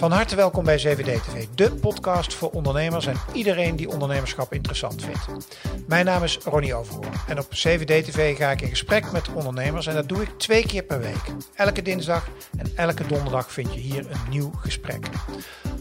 Van 0.00 0.12
harte 0.12 0.36
welkom 0.36 0.64
bij 0.64 0.76
CVD 0.76 1.22
TV, 1.22 1.46
de 1.54 1.72
podcast 1.72 2.34
voor 2.34 2.50
ondernemers 2.50 3.06
en 3.06 3.16
iedereen 3.32 3.76
die 3.76 3.88
ondernemerschap 3.88 4.52
interessant 4.52 5.04
vindt. 5.04 5.48
Mijn 5.86 6.04
naam 6.04 6.22
is 6.22 6.38
Ronnie 6.38 6.74
Overhoorn 6.74 7.12
en 7.28 7.38
op 7.38 7.48
CVD 7.48 8.04
TV 8.04 8.36
ga 8.36 8.50
ik 8.50 8.60
in 8.60 8.68
gesprek 8.68 9.12
met 9.12 9.32
ondernemers 9.32 9.86
en 9.86 9.94
dat 9.94 10.08
doe 10.08 10.22
ik 10.22 10.28
twee 10.36 10.66
keer 10.66 10.82
per 10.82 11.00
week. 11.00 11.32
Elke 11.54 11.82
dinsdag 11.82 12.28
en 12.58 12.72
elke 12.76 13.06
donderdag 13.06 13.52
vind 13.52 13.74
je 13.74 13.80
hier 13.80 14.10
een 14.10 14.30
nieuw 14.30 14.50
gesprek. 14.60 15.06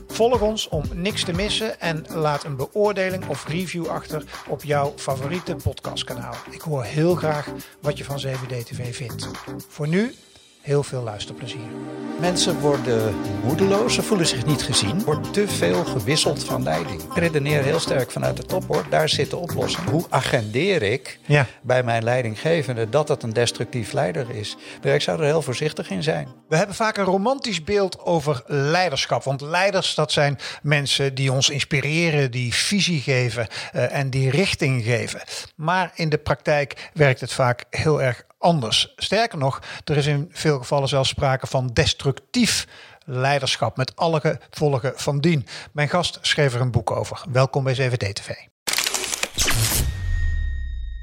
Volg 0.08 0.42
ons 0.42 0.68
om 0.68 0.84
niks 0.94 1.24
te 1.24 1.34
missen 1.34 1.80
en 1.80 2.06
laat 2.10 2.44
een 2.44 2.56
beoordeling 2.56 3.28
of 3.28 3.48
review 3.48 3.88
achter 3.88 4.24
op 4.48 4.64
jouw 4.64 4.94
favoriete 4.96 5.56
podcastkanaal. 5.56 6.36
Ik 6.50 6.62
hoor 6.62 6.84
heel 6.84 7.16
graag 7.16 7.48
wat 7.82 7.98
je 7.98 8.04
van 8.04 8.18
CVD 8.18 8.66
TV 8.66 8.96
vindt. 8.96 9.30
Voor 9.68 9.88
nu 9.88 10.16
heel 10.62 10.84
veel 10.84 11.04
luisterplezier. 11.04 11.68
Mensen 12.20 12.60
worden 12.60 13.16
moedeloos, 13.44 13.94
ze 13.94 14.02
voelen 14.02 14.28
zich 14.28 14.46
niet 14.46 14.62
gezien. 14.62 14.98
Er 15.00 15.04
wordt 15.06 15.34
te 15.34 15.48
veel 15.48 15.84
gewisseld 15.86 16.44
van 16.44 16.64
leiding. 16.64 17.02
Ik 17.02 17.18
redeneer 17.18 17.64
heel 17.64 17.80
sterk 17.80 18.12
vanuit 18.12 18.38
de 18.38 18.44
top 18.44 18.68
hoor, 18.68 18.86
daar 18.90 19.10
zit 19.10 19.30
de 19.30 19.36
oplossing. 19.38 19.90
Hoe 19.90 20.06
agendeer 20.10 20.82
ik 20.82 21.20
Ja. 21.26 21.46
bij 21.62 21.84
mijn 21.84 22.04
leidinggevende 22.04 22.90
dat 22.90 23.08
het 23.08 23.24
een 23.24 23.34
destructief 23.34 23.92
leider 23.92 24.30
is? 24.30 24.58
Maar 24.84 24.94
Ik 24.94 25.02
zou 25.02 25.20
er 25.20 25.26
heel 25.26 25.42
voorzichtig 25.42 25.90
in 25.90 26.04
zijn. 26.04 26.28
We 26.50 26.56
hebben 26.56 26.76
vaak 26.76 26.98
een 26.98 27.04
romantisch 27.04 27.64
beeld 27.64 28.00
over 28.00 28.44
leiderschap. 28.48 29.24
Want 29.24 29.42
leiders, 29.42 29.96
dat 29.96 30.12
zijn 30.12 30.38
mensen 30.62 31.16
die 31.16 31.32
ons 31.32 31.50
inspireren, 31.50 32.32
die 32.32 32.54
visie 32.54 33.02
geven 33.02 33.48
eh, 33.72 33.96
en 33.96 34.10
die 34.10 34.30
richting 34.30 34.84
geven. 34.84 35.22
Maar 35.56 35.92
in 35.96 36.10
de 36.10 36.18
praktijk 36.18 36.90
werkt 36.94 37.22
het 37.22 37.34
vaak 37.34 37.64
heel 37.70 38.02
erg 38.02 38.24
anders. 38.40 38.94
Sterker 38.96 39.38
nog, 39.38 39.62
er 39.84 39.98
is 39.98 40.06
in 40.06 40.30
veel 40.32 40.58
gevallen 40.58 40.88
zelfs 40.88 41.10
sprake 41.10 41.48
van 41.48 41.68
destructief 41.68 42.68
leiderschap 43.06 43.78
met 43.78 43.96
alle 43.96 44.38
gevolgen 44.50 44.94
van 44.96 45.20
dien. 45.20 45.46
Mijn 45.72 45.90
gast 45.90 46.18
schreef 46.22 46.54
er 46.54 46.62
een 46.62 46.72
boek 46.72 46.92
over. 46.92 47.24
Welkom 47.32 47.64
bij 47.64 47.92
7D 47.92 48.14
TV. 48.14 48.30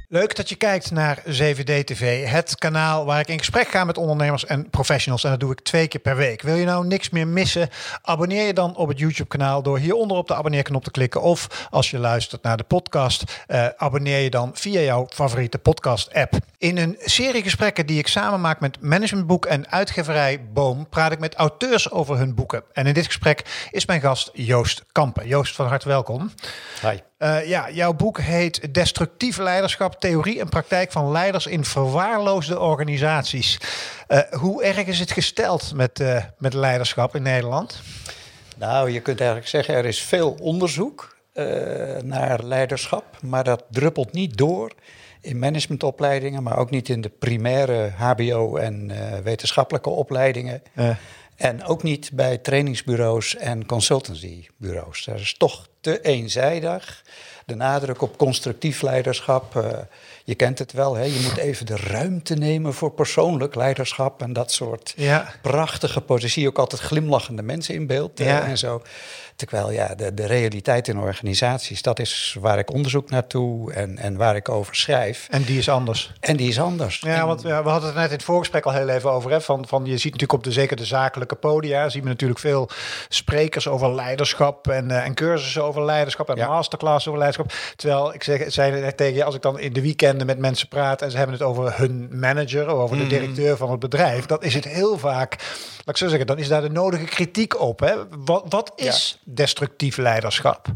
Leuk 0.08 0.36
dat 0.36 0.48
je 0.48 0.54
kijkt 0.54 0.90
naar 0.90 1.22
7D 1.24 1.84
TV, 1.84 2.28
het 2.28 2.54
kanaal 2.54 3.04
waar 3.04 3.20
ik 3.20 3.28
in 3.28 3.38
gesprek 3.38 3.68
ga 3.68 3.84
met 3.84 3.98
ondernemers 3.98 4.44
en 4.46 4.70
professionals. 4.70 5.24
En 5.24 5.30
dat 5.30 5.40
doe 5.40 5.52
ik 5.52 5.60
twee 5.60 5.88
keer 5.88 6.00
per 6.00 6.16
week. 6.16 6.42
Wil 6.42 6.54
je 6.54 6.64
nou 6.64 6.86
niks 6.86 7.10
meer 7.10 7.26
missen? 7.28 7.68
Abonneer 8.02 8.46
je 8.46 8.52
dan 8.52 8.76
op 8.76 8.88
het 8.88 8.98
YouTube-kanaal 8.98 9.62
door 9.62 9.78
hieronder 9.78 10.16
op 10.16 10.28
de 10.28 10.34
abonneerknop 10.34 10.84
te 10.84 10.90
klikken. 10.90 11.22
Of 11.22 11.66
als 11.70 11.90
je 11.90 11.98
luistert 11.98 12.42
naar 12.42 12.56
de 12.56 12.62
podcast, 12.62 13.44
eh, 13.46 13.66
abonneer 13.76 14.18
je 14.18 14.30
dan 14.30 14.50
via 14.54 14.80
jouw 14.80 15.06
favoriete 15.08 15.58
podcast-app. 15.58 16.34
In 16.58 16.78
een 16.78 16.96
serie 17.00 17.42
gesprekken 17.42 17.86
die 17.86 17.98
ik 17.98 18.08
samen 18.08 18.40
maak 18.40 18.60
met 18.60 18.80
Managementboek 18.80 19.46
en 19.46 19.70
uitgeverij 19.70 20.44
Boom, 20.52 20.88
praat 20.88 21.12
ik 21.12 21.18
met 21.18 21.34
auteurs 21.34 21.90
over 21.90 22.16
hun 22.16 22.34
boeken. 22.34 22.62
En 22.72 22.86
in 22.86 22.94
dit 22.94 23.06
gesprek 23.06 23.68
is 23.70 23.86
mijn 23.86 24.00
gast 24.00 24.30
Joost 24.32 24.84
Kampen. 24.92 25.26
Joost, 25.26 25.54
van 25.54 25.66
harte 25.66 25.88
welkom. 25.88 26.30
Hi. 26.82 26.98
Uh, 27.18 27.48
ja, 27.48 27.70
jouw 27.70 27.92
boek 27.92 28.20
heet 28.20 28.74
Destructief 28.74 29.36
Leiderschap, 29.36 29.95
Theorie 29.98 30.40
en 30.40 30.48
Praktijk 30.48 30.92
van 30.92 31.10
Leiders 31.10 31.46
in 31.46 31.64
Verwaarloosde 31.64 32.60
Organisaties. 32.60 33.58
Uh, 34.08 34.18
hoe 34.30 34.62
erg 34.62 34.86
is 34.86 34.98
het 34.98 35.10
gesteld 35.10 35.72
met, 35.74 36.00
uh, 36.00 36.24
met 36.38 36.54
leiderschap 36.54 37.14
in 37.14 37.22
Nederland? 37.22 37.80
Nou, 38.56 38.90
je 38.90 39.00
kunt 39.00 39.18
eigenlijk 39.18 39.48
zeggen, 39.48 39.74
er 39.74 39.84
is 39.84 40.02
veel 40.02 40.36
onderzoek 40.40 41.14
naar 42.02 42.42
leiderschap, 42.42 43.04
maar 43.22 43.44
dat 43.44 43.64
druppelt 43.70 44.12
niet 44.12 44.36
door 44.36 44.72
in 45.20 45.38
managementopleidingen, 45.38 46.42
maar 46.42 46.58
ook 46.58 46.70
niet 46.70 46.88
in 46.88 47.00
de 47.00 47.08
primaire 47.08 47.92
HBO 47.96 48.56
en 48.56 48.92
wetenschappelijke 49.22 49.90
opleidingen. 49.90 50.62
En 51.36 51.64
ook 51.64 51.82
niet 51.82 52.10
bij 52.12 52.38
trainingsbureaus 52.38 53.36
en 53.36 53.66
consultancybureaus. 53.66 55.04
Dat 55.04 55.18
is 55.18 55.34
toch 55.36 55.68
te 55.80 56.00
eenzijdig. 56.00 57.04
De 57.46 57.54
nadruk 57.54 58.02
op 58.02 58.18
constructief 58.18 58.82
leiderschap. 58.82 59.54
Uh, 59.56 59.66
je 60.24 60.34
kent 60.34 60.58
het 60.58 60.72
wel, 60.72 60.94
hè? 60.94 61.02
je 61.02 61.20
moet 61.22 61.36
even 61.36 61.66
de 61.66 61.76
ruimte 61.76 62.34
nemen 62.34 62.74
voor 62.74 62.90
persoonlijk 62.90 63.54
leiderschap. 63.54 64.22
En 64.22 64.32
dat 64.32 64.52
soort 64.52 64.94
ja. 64.96 65.32
prachtige 65.42 66.00
positie. 66.00 66.48
Ook 66.48 66.58
altijd 66.58 66.80
glimlachende 66.80 67.42
mensen 67.42 67.74
in 67.74 67.86
beeld 67.86 68.18
ja. 68.18 68.46
en 68.46 68.58
zo. 68.58 68.82
Terwijl 69.36 69.70
ja, 69.70 69.94
de, 69.94 70.14
de 70.14 70.26
realiteit 70.26 70.88
in 70.88 70.98
organisaties, 70.98 71.82
dat 71.82 71.98
is 71.98 72.36
waar 72.40 72.58
ik 72.58 72.72
onderzoek 72.72 73.10
naartoe 73.10 73.72
en, 73.72 73.98
en 73.98 74.16
waar 74.16 74.36
ik 74.36 74.48
over 74.48 74.76
schrijf. 74.76 75.26
En 75.30 75.42
die 75.42 75.58
is 75.58 75.68
anders. 75.68 76.12
En 76.20 76.36
die 76.36 76.48
is 76.48 76.60
anders. 76.60 77.00
Ja, 77.00 77.20
en, 77.20 77.26
want 77.26 77.42
ja, 77.42 77.62
we 77.62 77.68
hadden 77.68 77.88
het 77.88 77.98
net 77.98 78.08
in 78.08 78.16
het 78.16 78.24
voorgesprek 78.24 78.64
al 78.64 78.72
heel 78.72 78.88
even 78.88 79.10
over. 79.10 79.30
Hè, 79.30 79.40
van, 79.40 79.66
van, 79.68 79.84
je 79.84 79.90
ziet 79.96 80.12
natuurlijk 80.12 80.32
op 80.32 80.44
de, 80.44 80.52
zeker 80.52 80.76
de 80.76 80.84
zakelijke 80.84 81.34
podia, 81.34 81.88
zien 81.88 82.02
we 82.02 82.08
natuurlijk 82.08 82.40
veel 82.40 82.68
sprekers 83.08 83.68
over 83.68 83.94
leiderschap 83.94 84.68
en, 84.68 84.88
uh, 84.90 85.04
en 85.04 85.14
cursussen 85.14 85.64
over 85.64 85.84
leiderschap 85.84 86.30
en 86.30 86.36
Ja. 86.36 86.48
masterclass 86.48 87.06
over 87.06 87.18
leiderschap. 87.18 87.52
Terwijl 87.76 88.14
ik 88.14 88.22
zeg, 88.22 88.52
zei 88.52 88.80
net 88.80 88.96
tegen 88.96 89.14
je, 89.14 89.24
als 89.24 89.34
ik 89.34 89.42
dan 89.42 89.58
in 89.58 89.72
de 89.72 89.80
weekenden 89.82 90.26
met 90.26 90.38
mensen 90.38 90.68
praat 90.68 91.02
en 91.02 91.10
ze 91.10 91.16
hebben 91.16 91.36
het 91.36 91.44
over 91.44 91.78
hun 91.78 92.08
manager, 92.12 92.72
of 92.72 92.78
over 92.78 92.96
de 92.96 93.06
directeur 93.06 93.56
van 93.56 93.70
het 93.70 93.80
bedrijf, 93.80 94.26
dan 94.26 94.42
is 94.42 94.54
het 94.54 94.64
heel 94.64 94.98
vaak, 94.98 95.36
laat 95.76 95.88
ik 95.88 95.96
zo 95.96 96.08
zeggen, 96.08 96.26
dan 96.26 96.38
is 96.38 96.48
daar 96.48 96.62
de 96.62 96.70
nodige 96.70 97.04
kritiek 97.04 97.60
op. 97.60 97.80
Hè? 97.80 97.94
Wat, 98.24 98.44
wat 98.48 98.72
is 98.74 99.18
destructief 99.26 99.96
leiderschap? 99.96 100.66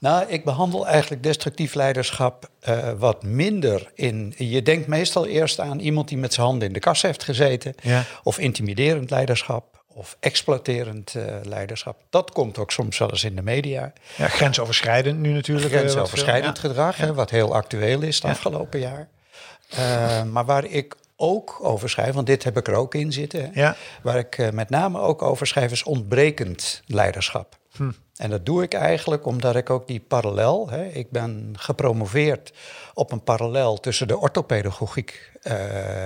Nou, 0.00 0.24
ik 0.28 0.44
behandel 0.44 0.86
eigenlijk 0.86 1.22
destructief 1.22 1.74
leiderschap 1.74 2.48
uh, 2.68 2.90
wat 2.98 3.22
minder 3.22 3.90
in. 3.94 4.34
Je 4.36 4.62
denkt 4.62 4.86
meestal 4.86 5.26
eerst 5.26 5.60
aan 5.60 5.78
iemand 5.78 6.08
die 6.08 6.18
met 6.18 6.34
zijn 6.34 6.46
handen 6.46 6.68
in 6.68 6.74
de 6.74 6.80
kas 6.80 7.02
heeft 7.02 7.22
gezeten, 7.24 7.74
Ja. 7.82 8.04
of 8.22 8.38
intimiderend 8.38 9.10
leiderschap, 9.10 9.82
of 9.94 10.16
exploiterend 10.20 11.14
uh, 11.16 11.24
leiderschap. 11.42 11.96
Dat 12.10 12.30
komt 12.30 12.58
ook 12.58 12.70
soms 12.70 12.98
wel 12.98 13.10
eens 13.10 13.24
in 13.24 13.36
de 13.36 13.42
media. 13.42 13.92
Ja, 14.16 14.28
grensoverschrijdend 14.28 15.18
nu 15.18 15.32
natuurlijk. 15.32 15.72
eh, 15.72 15.78
Grensoverschrijdend 15.78 16.58
gedrag, 16.58 16.96
hè, 16.96 17.14
wat 17.14 17.30
heel 17.30 17.54
actueel 17.54 18.02
is 18.02 18.14
het 18.16 18.24
afgelopen 18.24 18.80
jaar. 18.80 19.08
Uh, 19.78 20.22
maar 20.22 20.44
waar 20.44 20.64
ik 20.64 20.96
ook 21.16 21.58
over 21.62 21.90
schrijf, 21.90 22.14
want 22.14 22.26
dit 22.26 22.44
heb 22.44 22.56
ik 22.56 22.68
er 22.68 22.74
ook 22.74 22.94
in 22.94 23.12
zitten, 23.12 23.50
hè, 23.52 23.70
waar 24.02 24.18
ik 24.18 24.52
met 24.52 24.70
name 24.70 24.98
ook 25.00 25.22
over 25.22 25.46
schrijf, 25.46 25.72
is 25.72 25.82
ontbrekend 25.82 26.82
leiderschap. 26.86 27.56
Hm. 27.76 27.90
En 28.16 28.30
dat 28.30 28.46
doe 28.46 28.62
ik 28.62 28.74
eigenlijk 28.74 29.26
omdat 29.26 29.56
ik 29.56 29.70
ook 29.70 29.86
die 29.86 30.00
parallel, 30.00 30.70
hè, 30.70 30.84
ik 30.86 31.10
ben 31.10 31.54
gepromoveerd 31.58 32.52
op 32.94 33.12
een 33.12 33.22
parallel 33.22 33.80
tussen 33.80 34.08
de 34.08 34.18
orthopedagogiek, 34.18 35.30
uh, 35.42 35.54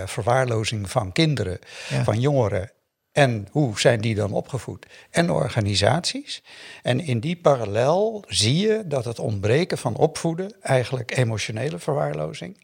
verwaarlozing 0.06 0.90
van 0.90 1.12
kinderen, 1.12 1.58
Ja. 1.88 2.04
van 2.04 2.20
jongeren 2.20 2.70
en 3.12 3.48
hoe 3.50 3.80
zijn 3.80 4.00
die 4.00 4.14
dan 4.14 4.32
opgevoed? 4.32 4.86
En 5.10 5.30
organisaties. 5.30 6.42
En 6.82 7.00
in 7.00 7.20
die 7.20 7.36
parallel 7.36 8.24
zie 8.28 8.56
je 8.56 8.82
dat 8.86 9.04
het 9.04 9.18
ontbreken 9.18 9.78
van 9.78 9.96
opvoeden, 9.96 10.52
eigenlijk 10.60 11.16
emotionele 11.16 11.78
verwaarlozing, 11.78 12.56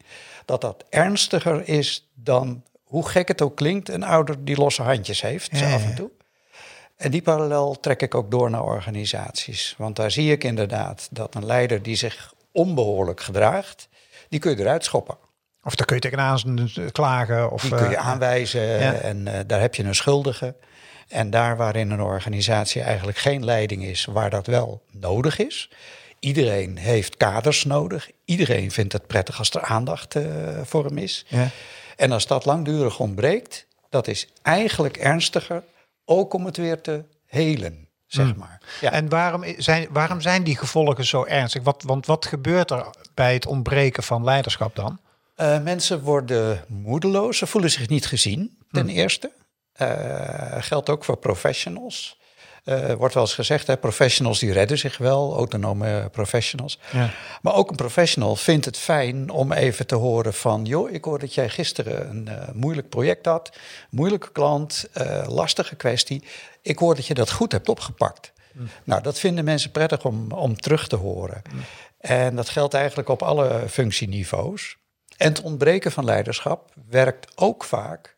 dat 0.45 0.61
dat 0.61 0.85
ernstiger 0.89 1.69
is 1.69 2.11
dan, 2.15 2.63
hoe 2.85 3.09
gek 3.09 3.29
het 3.29 3.43
ook 3.43 3.57
klinkt, 3.57 3.89
een 3.89 4.05
ouder 4.05 4.45
die 4.45 4.57
losse 4.57 4.83
handjes 4.83 5.21
heeft, 5.23 5.59
Ja, 5.59 5.75
af 5.75 5.85
en 5.85 5.95
toe. 5.95 6.11
En 6.97 7.11
die 7.11 7.23
parallel 7.23 7.81
trek 7.81 8.03
ik 8.03 8.15
ook 8.15 8.31
door 8.31 8.51
naar 8.51 8.65
organisaties. 8.65 9.75
Want 9.79 9.97
daar 9.97 10.11
zie 10.11 10.33
ik 10.33 10.45
inderdaad 10.45 11.09
dat 11.11 11.35
een 11.35 11.47
leider 11.47 11.83
die 11.83 11.97
zich 11.97 12.35
onbehoorlijk 12.53 13.21
gedraagt, 13.21 13.89
die 14.29 14.41
kun 14.41 14.51
je 14.51 14.61
eruit 14.63 14.85
schoppen. 14.85 15.17
Of 15.63 15.75
daar 15.75 15.87
kun 15.87 15.97
je 15.97 16.03
tegenaan 16.03 16.71
klagen. 16.93 17.51
Of, 17.51 17.63
Die 17.63 17.75
kun 17.75 17.91
je 17.91 17.97
eh, 17.97 18.07
aanwijzen 18.07 18.63
ja. 18.63 18.93
en 18.93 19.29
eh, 19.29 19.41
daar 19.47 19.61
heb 19.61 19.75
je 19.75 19.83
een 19.83 19.95
schuldige. 19.95 20.55
En 21.09 21.31
daar 21.31 21.57
waarin 21.57 21.91
een 21.91 22.03
organisatie 22.03 22.83
eigenlijk 22.83 23.19
geen 23.19 23.45
leiding 23.45 23.85
is, 23.85 24.05
waar 24.05 24.31
dat 24.31 24.47
wel 24.47 24.83
nodig 24.91 25.39
is. 25.39 25.71
Iedereen 26.19 26.77
heeft 26.77 27.17
kaders 27.17 27.65
nodig. 27.65 28.11
Iedereen 28.25 28.71
vindt 28.71 28.93
het 28.93 29.07
prettig 29.07 29.39
als 29.39 29.51
er 29.51 29.63
aandacht 29.63 30.15
eh, 30.15 30.25
voor 30.65 30.85
hem 30.85 30.99
is. 30.99 31.25
Ja. 31.29 31.49
En 31.97 32.13
als 32.13 32.27
dat 32.27 32.45
langdurig 32.45 32.99
ontbreekt, 32.99 33.67
dat 33.89 34.09
is 34.09 34.29
eigenlijk 34.43 34.97
ernstiger, 34.97 35.63
ook 36.07 36.33
om 36.33 36.45
het 36.45 36.57
weer 36.57 36.81
te 36.81 37.05
helen, 37.27 37.89
zeg 38.07 38.37
maar. 38.37 38.63
Ja. 38.81 38.93
En 38.93 39.09
waarom 39.09 39.45
zijn, 39.57 39.87
waarom 39.91 40.21
zijn 40.21 40.45
die 40.45 40.57
gevolgen 40.57 41.05
zo 41.05 41.25
ernstig? 41.25 41.63
Wat, 41.63 41.83
want 41.83 42.07
wat 42.07 42.27
gebeurt 42.27 42.71
er 42.71 42.87
bij 43.15 43.35
het 43.35 43.47
ontbreken 43.47 44.03
van 44.03 44.25
leiderschap 44.25 44.77
dan? 44.77 44.99
Eh, 45.35 45.63
mensen 45.63 46.03
worden 46.03 46.65
moedeloos, 46.69 47.39
ze 47.39 47.47
voelen 47.47 47.71
zich 47.71 47.89
niet 47.89 48.07
gezien, 48.07 48.59
ten 48.71 48.89
eerste. 48.89 49.31
Eh, 49.73 50.57
geldt 50.59 50.89
ook 50.91 51.05
voor 51.05 51.17
professionals. 51.17 52.19
Eh 52.67 52.93
wordt 52.93 53.15
wel 53.15 53.23
eens 53.23 53.35
gezegd, 53.35 53.67
hè, 53.67 53.77
professionals 53.77 54.39
die 54.39 54.53
redden 54.53 54.79
zich 54.79 54.99
wel, 54.99 55.37
autonome 55.37 56.09
professionals. 56.13 56.79
Ja. 56.93 57.11
Maar 57.43 57.55
ook 57.55 57.71
een 57.71 57.77
professional 57.77 58.37
vindt 58.37 58.65
het 58.65 58.77
fijn 58.77 59.31
om 59.31 59.53
even 59.53 59.87
te 59.87 59.95
horen 59.95 60.35
van... 60.35 60.65
joh, 60.65 60.91
ik 60.91 61.05
hoor 61.05 61.19
dat 61.19 61.35
jij 61.35 61.49
gisteren 61.49 62.09
een 62.11 62.29
eh, 62.29 62.49
moeilijk 62.53 62.89
project 62.89 63.27
had, 63.27 63.57
moeilijke 63.91 64.33
klant, 64.33 64.89
eh, 64.93 65.25
lastige 65.29 65.77
kwestie. 65.77 66.25
Ik 66.63 66.79
hoor 66.79 66.95
dat 66.95 67.07
je 67.07 67.15
dat 67.15 67.31
goed 67.31 67.53
hebt 67.53 67.69
opgepakt. 67.69 68.33
Nou, 68.85 69.03
dat 69.03 69.19
vinden 69.19 69.45
mensen 69.45 69.71
prettig 69.71 70.05
om, 70.05 70.33
om 70.33 70.57
terug 70.57 70.89
te 70.89 70.97
horen. 70.97 71.43
En 72.01 72.37
dat 72.37 72.49
geldt 72.49 72.75
eigenlijk 72.75 73.09
op 73.09 73.23
alle 73.23 73.65
functieniveaus. 73.69 74.77
En 75.17 75.29
het 75.29 75.43
ontbreken 75.43 75.93
van 75.93 76.05
leiderschap 76.05 76.73
werkt 76.89 77.33
ook 77.35 77.65
vaak... 77.65 78.17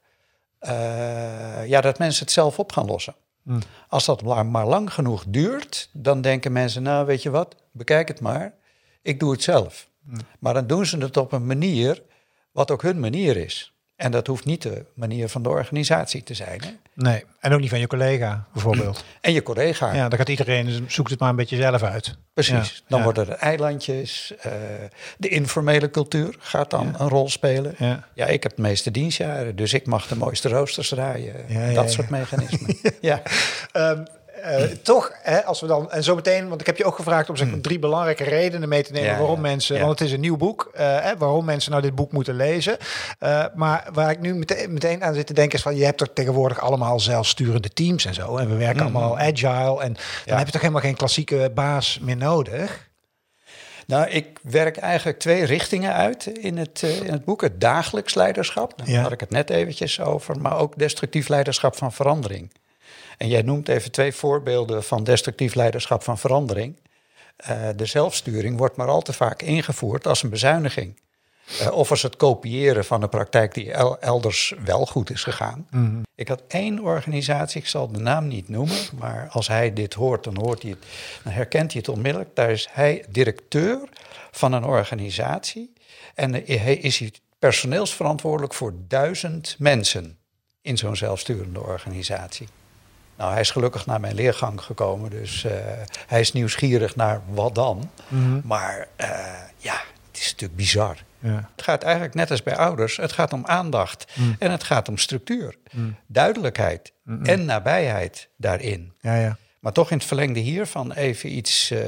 ja, 1.66 1.80
dat 1.80 1.98
mensen 1.98 2.24
het 2.24 2.32
zelf 2.32 2.58
op 2.58 2.72
gaan 2.72 2.86
lossen. 2.86 3.14
Mm. 3.48 3.60
Als 3.88 4.04
dat 4.04 4.22
maar 4.22 4.66
lang 4.66 4.92
genoeg 4.92 5.24
duurt, 5.28 5.90
dan 5.92 6.20
denken 6.20 6.52
mensen, 6.52 6.82
nou 6.82 7.06
weet 7.06 7.22
je 7.22 7.30
wat, 7.30 7.56
bekijk 7.72 8.08
het 8.08 8.20
maar, 8.20 8.54
ik 9.02 9.20
doe 9.20 9.30
het 9.30 9.42
zelf. 9.42 9.90
Mm. 10.02 10.18
Maar 10.38 10.54
dan 10.54 10.66
doen 10.66 10.86
ze 10.86 10.98
het 10.98 11.16
op 11.16 11.32
een 11.32 11.46
manier 11.46 12.02
wat 12.52 12.70
ook 12.70 12.82
hun 12.82 13.00
manier 13.00 13.36
is. 13.36 13.77
En 13.98 14.10
dat 14.10 14.26
hoeft 14.26 14.44
niet 14.44 14.62
de 14.62 14.84
manier 14.94 15.28
van 15.28 15.42
de 15.42 15.48
organisatie 15.48 16.22
te 16.22 16.34
zijn. 16.34 16.60
Hè? 16.62 16.70
Nee, 16.94 17.24
en 17.40 17.52
ook 17.52 17.60
niet 17.60 17.70
van 17.70 17.78
je 17.78 17.86
collega 17.86 18.46
bijvoorbeeld. 18.52 19.04
En 19.20 19.32
je 19.32 19.42
collega. 19.42 19.92
Ja, 19.92 20.08
dan 20.08 20.18
gaat 20.18 20.28
iedereen, 20.28 20.84
zoekt 20.88 21.10
het 21.10 21.20
maar 21.20 21.28
een 21.28 21.36
beetje 21.36 21.56
zelf 21.56 21.82
uit. 21.82 22.16
Precies. 22.34 22.84
dan 22.88 23.02
worden 23.02 23.28
er 23.28 23.34
eilandjes. 23.34 24.32
Uh, 24.46 24.52
de 25.18 25.28
informele 25.28 25.90
cultuur 25.90 26.36
gaat 26.38 26.70
dan 26.70 26.94
een 26.98 27.08
rol 27.08 27.28
spelen. 27.28 27.74
Ja. 28.14 28.26
ik 28.26 28.42
heb 28.42 28.56
de 28.56 28.62
meeste 28.62 28.90
dienstjaren, 28.90 29.56
dus 29.56 29.72
ik 29.72 29.86
mag 29.86 30.06
de 30.06 30.16
mooiste 30.16 30.48
roosters 30.48 30.88
draaien. 30.88 31.74
dat 31.74 31.92
soort 31.92 32.10
mechanismen. 32.10 32.76
ja. 33.00 33.22
Um, 33.72 34.04
uh, 34.44 34.62
toch, 34.82 35.12
hè, 35.22 35.44
als 35.44 35.60
we 35.60 35.66
dan, 35.66 35.90
en 35.90 36.04
zo 36.04 36.14
meteen, 36.14 36.48
want 36.48 36.60
ik 36.60 36.66
heb 36.66 36.76
je 36.76 36.84
ook 36.84 36.96
gevraagd 36.96 37.28
om 37.28 37.36
zeg, 37.36 37.48
hmm. 37.48 37.60
drie 37.60 37.78
belangrijke 37.78 38.24
redenen 38.24 38.68
mee 38.68 38.82
te 38.82 38.92
nemen 38.92 39.18
waarom 39.18 39.40
mensen, 39.40 39.80
want 39.80 39.98
het 39.98 40.08
is 40.08 40.14
een 40.14 40.20
nieuw 40.20 40.36
boek, 40.36 40.70
uh, 40.74 40.80
hè, 40.80 41.16
waarom 41.16 41.44
mensen 41.44 41.70
nou 41.70 41.82
dit 41.82 41.94
boek 41.94 42.12
moeten 42.12 42.34
lezen. 42.34 42.76
Uh, 43.20 43.44
maar 43.54 43.88
waar 43.92 44.10
ik 44.10 44.20
nu 44.20 44.34
meteen, 44.34 44.72
meteen, 44.72 45.04
aan 45.04 45.14
zit 45.14 45.26
te 45.26 45.32
denken 45.32 45.56
is 45.56 45.62
van, 45.62 45.76
je 45.76 45.84
hebt 45.84 46.00
er 46.00 46.12
tegenwoordig 46.12 46.60
allemaal 46.60 47.00
zelfsturende 47.00 47.68
teams 47.68 48.04
en 48.04 48.14
zo. 48.14 48.36
En 48.36 48.48
we 48.48 48.56
werken 48.56 48.86
hmm. 48.86 48.96
allemaal 48.96 49.18
agile 49.18 49.82
en 49.82 49.96
dan 50.24 50.36
heb 50.36 50.46
je 50.46 50.52
toch 50.52 50.60
helemaal 50.60 50.82
geen 50.82 50.96
klassieke 50.96 51.50
baas 51.54 51.98
meer 52.02 52.16
nodig. 52.16 52.86
Nou, 53.86 54.08
ik 54.08 54.38
werk 54.42 54.76
eigenlijk 54.76 55.18
twee 55.18 55.44
richtingen 55.44 55.92
uit 55.92 56.26
in 56.26 56.58
het, 56.58 56.82
in 56.82 57.12
het 57.12 57.24
boek. 57.24 57.40
Het 57.40 57.60
dagelijks 57.60 58.14
leiderschap, 58.14 58.72
daar 58.76 59.02
had 59.02 59.12
ik 59.12 59.20
het 59.20 59.30
net 59.30 59.50
eventjes 59.50 60.00
over, 60.00 60.40
maar 60.40 60.58
ook 60.58 60.78
destructief 60.78 61.28
leiderschap 61.28 61.76
van 61.76 61.92
verandering. 61.92 62.50
En 63.18 63.28
jij 63.28 63.42
noemt 63.42 63.68
even 63.68 63.90
twee 63.90 64.12
voorbeelden 64.12 64.84
van 64.84 65.04
destructief 65.04 65.54
leiderschap 65.54 66.02
van 66.02 66.18
verandering. 66.18 66.76
Uh, 67.50 67.68
de 67.76 67.86
zelfsturing 67.86 68.58
wordt 68.58 68.76
maar 68.76 68.88
al 68.88 69.02
te 69.02 69.12
vaak 69.12 69.42
ingevoerd 69.42 70.06
als 70.06 70.22
een 70.22 70.30
bezuiniging. 70.30 71.00
Uh, 71.60 71.72
of 71.72 71.90
als 71.90 72.02
het 72.02 72.16
kopiëren 72.16 72.84
van 72.84 73.02
een 73.02 73.08
praktijk 73.08 73.54
die 73.54 73.72
elders 74.00 74.54
wel 74.64 74.86
goed 74.86 75.10
is 75.10 75.22
gegaan. 75.22 75.66
Mhm. 75.70 76.02
Ik 76.14 76.28
had 76.28 76.42
één 76.48 76.80
organisatie, 76.80 77.60
ik 77.60 77.66
zal 77.66 77.92
de 77.92 77.98
naam 77.98 78.26
niet 78.26 78.48
noemen, 78.48 78.76
maar 78.98 79.28
als 79.30 79.48
hij 79.48 79.72
dit 79.72 79.94
hoort, 79.94 80.24
dan, 80.24 80.36
hoort 80.40 80.62
hij 80.62 80.70
het, 80.70 80.84
dan 81.22 81.32
herkent 81.32 81.72
hij 81.72 81.80
het 81.80 81.96
onmiddellijk. 81.96 82.34
Daar 82.34 82.50
is 82.50 82.68
hij 82.70 83.04
directeur 83.08 83.78
van 84.30 84.52
een 84.52 84.64
organisatie 84.64 85.72
en 86.14 86.32
hij 86.32 86.76
is 86.76 86.98
hij 86.98 87.12
personeelsverantwoordelijk 87.38 88.54
voor 88.54 88.74
duizend 88.88 89.56
mensen 89.58 90.18
in 90.62 90.78
zo'n 90.78 90.96
zelfsturende 90.96 91.60
organisatie. 91.60 92.48
Nou, 93.18 93.32
hij 93.32 93.40
is 93.40 93.50
gelukkig 93.50 93.86
naar 93.86 94.00
mijn 94.00 94.14
leergang 94.14 94.60
gekomen, 94.60 95.10
dus 95.10 95.44
uh, 95.44 95.52
hij 96.06 96.20
is 96.20 96.32
nieuwsgierig 96.32 96.96
naar 96.96 97.20
wat 97.28 97.54
dan. 97.54 97.90
Mhm. 98.08 98.40
Maar 98.44 98.88
uh, 99.00 99.08
ja, 99.56 99.80
het 100.06 100.20
is 100.20 100.30
natuurlijk 100.30 100.56
bizar. 100.56 100.96
Ja. 101.18 101.50
Het 101.56 101.64
gaat 101.64 101.82
eigenlijk 101.82 102.14
net 102.14 102.30
als 102.30 102.42
bij 102.42 102.56
ouders, 102.56 102.96
het 102.96 103.12
gaat 103.12 103.32
om 103.32 103.46
aandacht 103.46 104.06
mm. 104.14 104.36
en 104.38 104.50
het 104.50 104.62
gaat 104.62 104.88
om 104.88 104.98
structuur, 104.98 105.54
mm. 105.70 105.96
duidelijkheid 106.06 106.92
en 107.22 107.44
nabijheid 107.44 108.28
daarin. 108.36 108.92
Ja, 109.00 109.16
ja. 109.16 109.36
Maar 109.60 109.72
toch 109.72 109.90
in 109.90 109.96
het 109.96 110.06
verlengde 110.06 110.40
hiervan 110.40 110.92
even 110.92 111.36
iets 111.36 111.70
uh, 111.70 111.80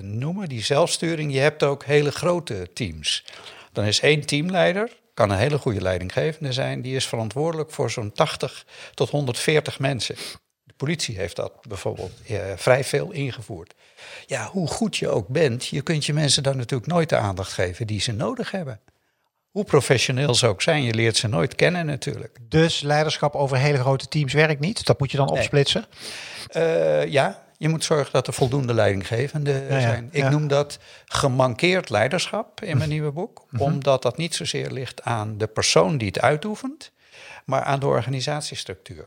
noemen, 0.00 0.48
die 0.48 0.62
zelfsturing. 0.62 1.32
Je 1.32 1.38
hebt 1.38 1.62
ook 1.62 1.84
hele 1.84 2.10
grote 2.10 2.68
teams. 2.72 3.24
Dan 3.72 3.84
is 3.84 4.00
één 4.00 4.26
teamleider, 4.26 4.90
kan 5.14 5.30
een 5.30 5.38
hele 5.38 5.58
goede 5.58 5.80
leidinggevende 5.80 6.52
zijn, 6.52 6.82
die 6.82 6.96
is 6.96 7.06
verantwoordelijk 7.06 7.70
voor 7.70 7.90
zo'n 7.90 8.12
80 8.12 8.66
tot 8.94 9.10
140 9.10 9.78
mensen 9.78 10.16
politie 10.76 11.16
heeft 11.16 11.36
dat 11.36 11.52
bijvoorbeeld 11.68 12.12
eh, 12.26 12.38
vrij 12.56 12.84
veel 12.84 13.10
ingevoerd. 13.10 13.74
Ja, 14.26 14.48
hoe 14.48 14.68
goed 14.68 14.96
je 14.96 15.08
ook 15.08 15.28
bent, 15.28 15.66
je 15.66 15.82
kunt 15.82 16.06
je 16.06 16.12
mensen 16.12 16.42
dan 16.42 16.56
natuurlijk 16.56 16.90
nooit 16.90 17.08
de 17.08 17.16
aandacht 17.16 17.52
geven 17.52 17.86
die 17.86 18.00
ze 18.00 18.12
nodig 18.12 18.50
hebben. 18.50 18.80
Hoe 19.50 19.64
professioneel 19.64 20.34
ze 20.34 20.46
ook 20.46 20.62
zijn, 20.62 20.82
je 20.82 20.94
leert 20.94 21.16
ze 21.16 21.28
nooit 21.28 21.54
kennen 21.54 21.86
natuurlijk. 21.86 22.38
Dus 22.48 22.80
leiderschap 22.80 23.34
over 23.34 23.56
hele 23.56 23.78
grote 23.78 24.08
teams 24.08 24.32
werkt 24.32 24.60
niet? 24.60 24.86
Dat 24.86 24.98
moet 24.98 25.10
je 25.10 25.16
dan 25.16 25.30
opsplitsen? 25.30 25.84
Uh, 26.56 27.06
ja, 27.06 27.44
je 27.58 27.68
moet 27.68 27.84
zorgen 27.84 28.12
dat 28.12 28.26
er 28.26 28.32
voldoende 28.32 28.74
leidinggevenden 28.74 29.80
zijn. 29.80 30.08
Ik 30.10 30.30
noem 30.30 30.48
dat 30.48 30.78
gemankeerd 31.04 31.90
leiderschap 31.90 32.62
in 32.62 32.76
mijn 32.76 32.88
nieuwe 32.88 33.12
boek. 33.12 33.46
Mhm. 33.50 33.62
Omdat 33.62 34.02
dat 34.02 34.16
niet 34.16 34.34
zozeer 34.34 34.70
ligt 34.70 35.02
aan 35.02 35.38
de 35.38 35.46
persoon 35.46 35.98
die 35.98 36.08
het 36.08 36.20
uitoefent, 36.20 36.92
maar 37.44 37.62
aan 37.62 37.80
de 37.80 37.86
organisatiestructuur. 37.86 39.06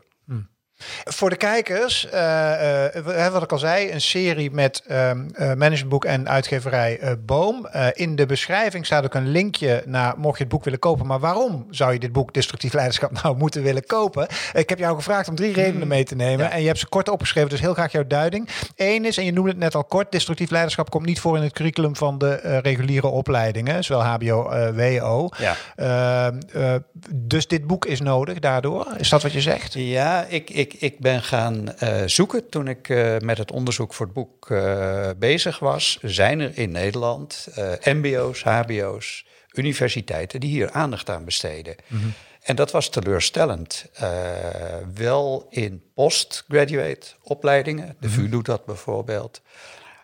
Voor 1.04 1.30
de 1.30 1.36
kijkers, 1.36 2.08
uh, 2.14 2.86
uh, 2.96 3.28
wat 3.28 3.44
ik 3.44 3.52
al 3.52 3.58
zei, 3.58 3.92
een 3.92 4.02
serie 4.02 4.52
met 4.52 4.84
um, 4.92 5.28
managementboek 5.36 6.06
en 6.06 6.30
uitgeverij 6.30 7.18
Boom. 7.26 7.68
in 7.94 8.16
de 8.16 8.26
beschrijving 8.26 8.86
staat 8.86 9.04
ook 9.04 9.14
een 9.14 9.28
linkje 9.28 9.84
naar, 9.86 10.14
mocht 10.18 10.38
je 10.38 10.44
het 10.44 10.52
boek 10.52 10.64
willen 10.64 10.80
kopen. 10.80 11.08
Maar 11.08 11.20
waarom 11.20 11.68
zou 11.70 11.94
je 11.94 12.00
dit 12.00 12.12
boek 12.12 12.34
Destructief 12.34 12.74
Leiderschap 12.74 13.12
nou 13.22 13.38
moeten 13.38 13.64
willen 13.64 13.86
kopen? 13.86 14.28
Ik 14.54 14.70
heb 14.70 14.80
jou 14.80 14.96
gevraagd 14.96 15.30
om 15.30 15.36
drie 15.36 15.54
redenen 15.54 15.80
hmm. 15.80 15.88
mee 15.88 16.04
te 16.04 16.16
nemen. 16.16 16.52
En 16.52 16.62
je 16.62 16.68
hebt 16.68 16.80
ze 16.80 16.88
kort 16.88 17.10
opgeschreven, 17.10 17.50
dus 17.50 17.60
heel 17.60 17.74
graag 17.74 17.92
jouw 17.92 18.08
duiding. 18.08 18.50
Eén 18.76 19.06
is, 19.06 19.18
en 19.18 19.26
je 19.26 19.32
noemde 19.32 19.50
het 19.50 19.60
net 19.60 19.76
al 19.76 19.84
kort, 19.84 20.12
destructief 20.12 20.50
leiderschap 20.50 20.90
komt 20.90 21.06
niet 21.06 21.20
voor 21.20 21.38
in 21.38 21.44
het 21.44 21.54
curriculum 21.54 21.96
van 21.96 22.18
de 22.18 22.60
reguliere 22.64 23.08
opleidingen. 23.08 23.84
Zowel 23.84 24.04
HBO, 24.04 24.50
WO. 24.74 25.30
Ja. 25.38 25.56
Ehm, 25.76 26.80
dus 27.14 27.48
dit 27.48 27.68
boek 27.68 27.86
is 27.86 28.02
nodig 28.02 28.40
daardoor. 28.40 28.88
Is 28.98 29.10
dat 29.10 29.22
wat 29.22 29.32
je 29.32 29.42
zegt? 29.42 29.74
Ja, 29.74 30.26
ik, 30.30 30.50
ik 30.50 30.67
ik, 30.74 30.82
ik 30.82 31.00
ben 31.00 31.24
gaan 31.24 31.74
uh, 31.84 32.02
zoeken 32.06 32.50
toen 32.50 32.68
ik 32.68 32.90
uh, 32.90 33.18
met 33.18 33.38
het 33.38 33.52
onderzoek 33.52 33.94
voor 33.94 34.06
het 34.06 34.16
boek 34.16 34.50
uh, 34.50 35.10
bezig 35.18 35.60
was. 35.60 35.98
Zijn 36.02 36.40
er 36.40 36.58
in 36.58 36.72
Nederland 36.72 37.48
MBO's, 37.84 38.44
HBO's, 38.44 39.26
universiteiten 39.54 40.40
die 40.40 40.50
hier 40.50 40.72
aandacht 40.72 41.10
aan 41.10 41.26
besteden? 41.26 41.76
Mm 41.88 42.00
-hmm. 42.00 42.14
En 42.42 42.56
dat 42.56 42.72
was 42.72 42.90
teleurstellend. 42.90 43.86
wel 44.94 45.48
in 45.50 45.84
postgraduate 45.94 47.08
opleidingen. 47.22 47.96
De 48.00 48.10
VU 48.10 48.22
mhm. 48.22 48.32
doet 48.32 48.46
dat 48.46 48.66
bijvoorbeeld. 48.66 49.42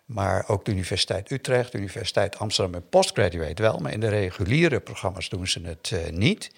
Maar 0.05 0.44
ook 0.47 0.65
de 0.65 0.71
Universiteit 0.71 1.31
Utrecht, 1.31 1.71
de 1.71 1.77
Universiteit 1.77 2.38
Amsterdam 2.38 2.73
en 2.73 2.89
postgraduate 2.89 3.61
wel. 3.61 3.77
Maar 3.77 3.91
in 3.91 4.00
de 4.00 4.09
reguliere 4.09 4.79
programma's 4.79 5.29
doen 5.29 5.47
ze 5.47 5.61
het 5.63 6.11
niet. 6.11 6.51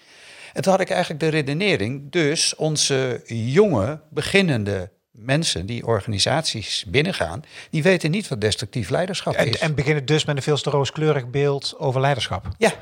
En 0.52 0.62
toen 0.62 0.72
had 0.72 0.80
ik 0.80 0.90
eigenlijk 0.90 1.20
de 1.20 1.28
redenering, 1.28 2.10
dus 2.10 2.54
onze 2.54 3.22
jonge, 3.26 4.00
beginnende 4.10 4.90
mensen 5.10 5.66
die 5.66 5.86
organisaties 5.86 6.84
binnengaan, 6.88 7.42
die 7.70 7.82
weten 7.82 8.10
niet 8.10 8.28
wat 8.28 8.40
destructief 8.40 8.88
leiderschap 8.88 9.36
is. 9.36 9.58
En 9.58 9.74
beginnen 9.74 10.04
dus 10.04 10.24
met 10.24 10.36
een 10.36 10.42
veel 10.42 10.56
te 10.56 10.70
rooskleurig 10.70 11.30
beeld 11.30 11.74
over 11.78 12.00
leiderschap. 12.00 12.48
Ja, 12.58 12.72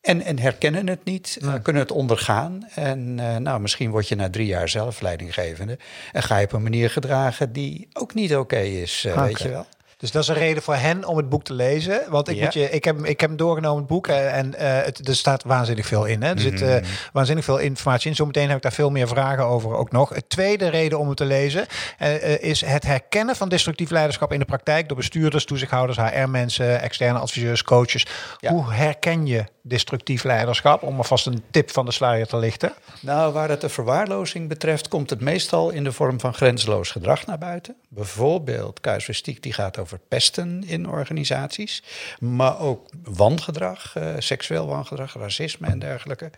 en, 0.00 0.22
en 0.22 0.38
herkennen 0.38 0.88
het 0.88 1.04
niet, 1.04 1.38
eh, 1.40 1.54
kunnen 1.62 1.82
het 1.82 1.92
ondergaan. 1.92 2.68
En 2.74 3.18
uh, 3.18 3.36
nou, 3.36 3.60
misschien 3.60 3.90
word 3.90 4.08
je 4.08 4.14
na 4.14 4.30
drie 4.30 4.46
jaar 4.46 4.68
zelf 4.68 5.00
leidinggevende 5.00 5.78
en 6.12 6.22
ga 6.22 6.38
je 6.38 6.44
op 6.44 6.52
een 6.52 6.62
manier 6.62 6.90
gedragen 6.90 7.52
die 7.52 7.88
ook 7.92 8.14
niet 8.14 8.36
oké 8.36 8.58
is, 8.58 9.04
uh, 9.06 9.22
weet 9.22 9.38
je 9.38 9.48
wel. 9.48 9.66
Dus 9.98 10.10
dat 10.10 10.22
is 10.22 10.28
een 10.28 10.34
reden 10.34 10.62
voor 10.62 10.74
hen 10.74 11.04
om 11.04 11.16
het 11.16 11.28
boek 11.28 11.44
te 11.44 11.52
lezen. 11.52 12.02
Want 12.08 12.28
ik, 12.28 12.40
moet 12.40 12.52
je, 12.52 12.70
ik, 12.70 12.84
heb, 12.84 13.04
ik 13.04 13.20
heb 13.20 13.28
hem 13.28 13.38
doorgenomen, 13.38 13.78
het 13.78 13.86
boek. 13.86 14.06
Eh, 14.06 14.36
en 14.36 14.46
uh, 14.46 14.54
het, 14.60 15.08
er 15.08 15.16
staat 15.16 15.44
waanzinnig 15.44 15.86
veel 15.86 16.04
in. 16.04 16.22
Hè. 16.22 16.30
Er 16.30 16.40
zit 16.40 16.60
uh, 16.60 16.76
waanzinnig 17.12 17.44
veel 17.44 17.58
informatie 17.58 18.10
in. 18.10 18.16
Zometeen 18.16 18.48
heb 18.48 18.56
ik 18.56 18.62
daar 18.62 18.72
veel 18.72 18.90
meer 18.90 19.08
vragen 19.08 19.44
over 19.44 19.74
ook 19.74 19.92
nog. 19.92 20.08
Het 20.08 20.28
tweede 20.28 20.68
reden 20.68 20.98
om 20.98 21.08
het 21.08 21.16
te 21.16 21.24
lezen 21.24 21.66
uh, 22.02 22.42
is 22.42 22.64
het 22.64 22.84
herkennen 22.84 23.36
van 23.36 23.48
destructief 23.48 23.90
leiderschap 23.90 24.32
in 24.32 24.38
de 24.38 24.44
praktijk 24.44 24.88
door 24.88 24.96
bestuurders, 24.96 25.44
toezichthouders, 25.44 25.98
HR-mensen, 25.98 26.80
externe 26.80 27.18
adviseurs, 27.18 27.62
coaches. 27.62 28.06
Hoe 28.40 28.72
herken 28.72 29.26
je 29.26 29.44
destructief 29.62 30.24
leiderschap? 30.24 30.82
Om 30.82 30.96
alvast 30.96 31.26
een 31.26 31.42
tip 31.50 31.70
van 31.70 31.84
de 31.84 31.92
sluier 31.92 32.26
te 32.26 32.36
lichten. 32.36 32.72
Nou, 33.00 33.32
waar 33.32 33.48
het 33.48 33.60
de 33.60 33.68
verwaarlozing 33.68 34.48
betreft, 34.48 34.88
komt 34.88 35.10
het 35.10 35.20
meestal 35.20 35.70
in 35.70 35.84
de 35.84 35.92
vorm 35.92 36.20
van 36.20 36.34
grenzeloos 36.34 36.90
gedrag 36.90 37.26
naar 37.26 37.38
buiten. 37.38 37.76
Bijvoorbeeld 37.88 38.80
casuïstiek 38.80 39.42
die 39.42 39.52
gaat 39.52 39.78
over 39.78 39.85
pesten 40.08 40.64
in 40.66 40.88
organisaties, 40.88 41.82
maar 42.18 42.60
ook 42.60 42.90
wangedrag, 43.04 43.94
uh, 43.98 44.14
seksueel 44.18 44.66
wangedrag, 44.66 45.14
racisme 45.14 45.66
en 45.66 45.78
dergelijke. 45.78 46.30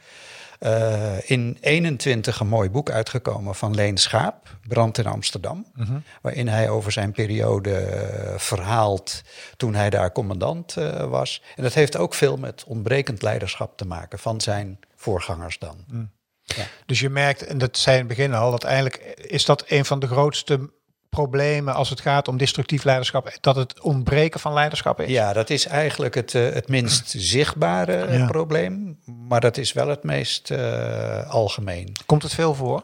Uh, 0.61 1.31
in 1.31 1.59
21 1.61 2.41
een 2.41 2.49
mooi 2.49 2.71
boek 2.71 2.91
uitgekomen 2.91 3.55
van 3.55 3.75
Leen 3.75 3.97
Schaap, 3.97 4.57
Brand 4.69 4.99
in 4.99 5.07
Amsterdam. 5.07 5.67
Mhm. 5.75 5.99
Waarin 6.23 6.49
hij 6.49 6.69
over 6.69 6.93
zijn 6.93 7.13
periode 7.13 7.71
uh, 7.71 8.39
verhaalt 8.39 9.23
toen 9.57 9.75
hij 9.75 9.91
daar 9.91 10.13
commandant 10.13 10.75
was. 11.09 11.43
En 11.57 11.63
dat 11.63 11.75
heeft 11.75 11.97
ook 11.97 12.15
veel 12.15 12.37
met 12.37 12.65
ontbrekend 12.67 13.23
leiderschap 13.23 13.77
te 13.77 13.87
maken 13.87 14.19
van 14.19 14.41
zijn 14.41 14.79
voorgangers 14.97 15.59
dan. 15.59 15.85
Mm. 15.87 16.11
Ja. 16.57 16.65
Dus 16.87 17.01
je 17.01 17.09
merkt, 17.09 17.47
en 17.47 17.59
dat 17.59 17.79
zei 17.79 17.99
in 17.99 18.07
het 18.07 18.17
begin 18.17 18.35
al, 18.35 18.51
dat 18.51 18.65
eigenlijk 18.65 18.97
is 19.17 19.45
dat 19.45 19.65
een 19.67 19.85
van 19.85 19.99
de 19.99 20.07
grootste 20.07 20.71
problemen 21.09 21.75
als 21.75 21.91
het 21.91 22.01
gaat 22.01 22.29
om 22.29 22.37
destructief 22.37 22.85
leiderschap, 22.85 23.37
dat 23.41 23.57
het 23.57 23.81
ontbreken 23.81 24.41
van 24.41 24.53
leiderschap 24.53 25.01
is? 25.01 25.11
Ja, 25.11 25.33
dat 25.33 25.51
is 25.51 25.67
eigenlijk 25.67 26.15
het, 26.15 26.35
uh, 26.35 26.53
het 26.53 26.69
minst 26.69 27.11
zichtbare 27.35 28.13
ja. 28.13 28.27
probleem, 28.27 29.01
maar 29.05 29.41
dat 29.41 29.57
is 29.57 29.73
wel 29.73 29.89
het 29.89 30.03
meest 30.03 30.51
uh, 30.51 31.31
algemeen. 31.31 31.93
Komt 32.07 32.23
het 32.23 32.35
veel 32.35 32.55
voor? 32.55 32.83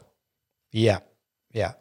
Ja. 0.69 1.02
ja. 1.47 1.78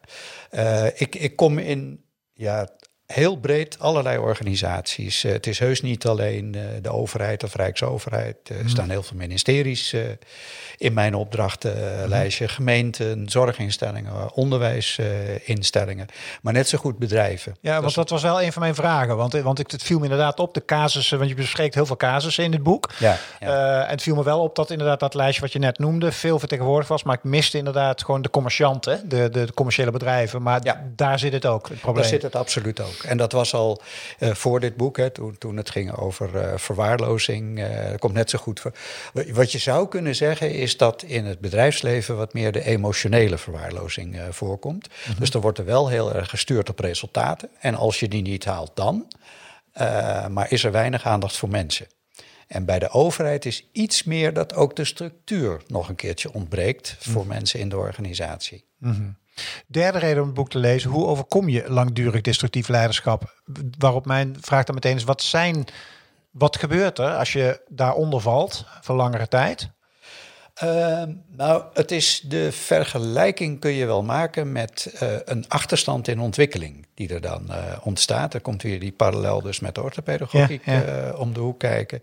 Uh, 0.50 0.86
ik, 0.86 1.14
ik 1.14 1.36
kom 1.36 1.58
in 1.58 2.04
ja, 2.32 2.68
heel 3.06 3.36
breed 3.36 3.78
allerlei 3.78 4.18
organisaties. 4.18 5.24
Uh, 5.24 5.32
het 5.32 5.46
is 5.46 5.58
heus 5.58 5.82
niet 5.82 6.06
alleen 6.06 6.56
uh, 6.56 6.62
de 6.82 6.90
overheid 6.90 7.44
of 7.44 7.54
Rijksoverheid. 7.54 8.36
Er 8.48 8.62
mm. 8.62 8.68
staan 8.68 8.90
heel 8.90 9.02
veel 9.02 9.16
ministeries 9.16 9.94
in 10.76 10.92
mijn 10.92 11.14
opdrachtenlijstje. 11.14 12.44
Mhm. 12.44 12.54
Gemeenten, 12.54 13.28
zorginstellingen, 13.28 14.34
onderwijsinstellingen. 14.34 16.06
maar 16.42 16.52
net 16.52 16.68
zo 16.68 16.78
goed 16.78 16.98
bedrijven. 16.98 17.56
Ja, 17.60 17.80
want 17.80 17.94
dat 17.94 18.10
was 18.10 18.22
wel 18.22 18.42
een 18.42 18.52
van 18.52 18.62
mijn 18.62 18.74
vragen. 18.74 19.16
Want, 19.16 19.32
want 19.32 19.58
het 19.58 19.82
viel 19.82 19.98
me 19.98 20.04
inderdaad 20.04 20.40
op, 20.40 20.54
de 20.54 20.64
casussen. 20.64 21.18
Want 21.18 21.30
je 21.30 21.36
bespreekt 21.36 21.74
heel 21.74 21.86
veel 21.86 21.96
casussen 21.96 22.44
in 22.44 22.52
het 22.52 22.62
boek. 22.62 22.90
Ja, 22.98 23.18
ja. 23.40 23.84
en 23.84 23.90
het 23.90 24.02
viel 24.02 24.14
me 24.14 24.24
wel 24.24 24.40
op 24.40 24.56
dat 24.56 24.70
inderdaad 24.70 25.00
dat 25.00 25.14
lijstje 25.14 25.42
wat 25.42 25.52
je 25.52 25.58
net 25.58 25.78
noemde... 25.78 26.12
veel 26.12 26.38
vertegenwoordigd 26.38 26.88
was. 26.88 27.02
Maar 27.02 27.14
ik 27.14 27.24
miste 27.24 27.58
inderdaad 27.58 28.04
gewoon 28.04 28.22
de 28.22 28.30
commercianten. 28.30 29.08
De, 29.08 29.30
de, 29.30 29.48
commerciële 29.54 29.90
bedrijven. 29.90 30.42
Maar 30.42 30.60
ja. 30.62 30.84
daar 30.96 31.18
zit 31.18 31.32
het 31.32 31.46
ook, 31.46 31.68
het 31.68 31.80
probleem. 31.80 32.02
Daar 32.02 32.12
zit 32.12 32.22
het 32.22 32.36
absoluut 32.36 32.80
ook. 32.80 32.93
En 33.02 33.16
dat 33.16 33.32
was 33.32 33.54
al 33.54 33.82
uh, 34.18 34.34
voor 34.34 34.60
dit 34.60 34.76
boek, 34.76 34.96
hè, 34.96 35.10
toen, 35.10 35.38
toen 35.38 35.56
het 35.56 35.70
ging 35.70 35.96
over 35.96 36.34
uh, 36.34 36.52
verwaarlozing. 36.56 37.58
Uh, 37.58 37.90
dat 37.90 37.98
komt 37.98 38.14
net 38.14 38.30
zo 38.30 38.38
goed 38.38 38.60
voor. 38.60 38.72
Wat 39.32 39.52
je 39.52 39.58
zou 39.58 39.88
kunnen 39.88 40.14
zeggen 40.14 40.50
is 40.50 40.76
dat 40.76 41.02
in 41.02 41.24
het 41.24 41.40
bedrijfsleven 41.40 42.16
wat 42.16 42.34
meer 42.34 42.52
de 42.52 42.64
emotionele 42.64 43.38
verwaarlozing 43.38 44.20
voorkomt. 44.30 44.88
Mhm. 45.08 45.20
Dus 45.20 45.30
er 45.30 45.40
wordt 45.40 45.58
er 45.58 45.64
wel 45.64 45.88
heel 45.88 46.14
erg 46.14 46.30
gestuurd 46.30 46.70
op 46.70 46.78
resultaten. 46.78 47.48
En 47.60 47.74
als 47.74 48.00
je 48.00 48.08
die 48.08 48.22
niet 48.22 48.44
haalt, 48.44 48.70
dan. 48.74 49.06
maar 50.30 50.46
is 50.48 50.64
er 50.64 50.72
weinig 50.72 51.04
aandacht 51.04 51.36
voor 51.36 51.48
mensen. 51.48 51.86
En 52.46 52.64
bij 52.64 52.78
de 52.78 52.90
overheid 52.90 53.44
is 53.44 53.68
iets 53.72 54.02
meer 54.02 54.32
dat 54.32 54.54
ook 54.54 54.76
de 54.76 54.84
structuur 54.84 55.62
nog 55.66 55.88
een 55.88 55.94
keertje 55.94 56.32
ontbreekt 56.32 56.96
voor 56.98 57.24
mhm. 57.24 57.34
mensen 57.34 57.60
in 57.60 57.68
de 57.68 57.76
organisatie. 57.76 58.64
Mm 58.78 59.22
Derde 59.66 59.98
reden 59.98 60.20
om 60.20 60.26
het 60.26 60.36
boek 60.36 60.50
te 60.50 60.58
lezen: 60.58 60.90
hoe 60.90 61.06
overkom 61.06 61.48
je 61.48 61.64
langdurig 61.68 62.20
destructief 62.20 62.68
leiderschap? 62.68 63.42
Waarop 63.78 64.06
mijn 64.06 64.36
vraag 64.40 64.64
dan 64.64 64.74
meteen 64.74 64.96
is: 64.96 65.04
wat 65.04 65.22
zijn, 65.22 65.64
wat 66.30 66.56
gebeurt 66.56 66.98
er 66.98 67.16
als 67.16 67.32
je 67.32 67.60
daaronder 67.68 68.20
valt 68.20 68.64
voor 68.80 68.96
langere 68.96 69.28
tijd? 69.28 69.70
Ehm, 70.54 71.12
nou, 71.36 71.64
het 71.72 71.90
is 71.90 72.20
de 72.24 72.52
vergelijking 72.52 73.60
kun 73.60 73.70
je 73.70 73.86
wel 73.86 74.02
maken 74.02 74.52
met 74.52 74.94
uh, 75.02 75.08
een 75.24 75.48
achterstand 75.48 76.08
in 76.08 76.20
ontwikkeling 76.20 76.86
die 76.94 77.08
er 77.08 77.20
dan 77.20 77.46
uh, 77.48 77.76
ontstaat. 77.82 78.34
Er 78.34 78.40
komt 78.40 78.62
weer 78.62 78.80
die 78.80 78.92
parallel 78.92 79.42
dus 79.42 79.60
met 79.60 79.74
de 79.74 79.82
orthopedagogiek 79.82 80.64
ja, 80.64 80.72
ja. 80.72 81.08
Uh, 81.08 81.20
om 81.20 81.32
de 81.32 81.40
hoek 81.40 81.58
kijken. 81.58 82.00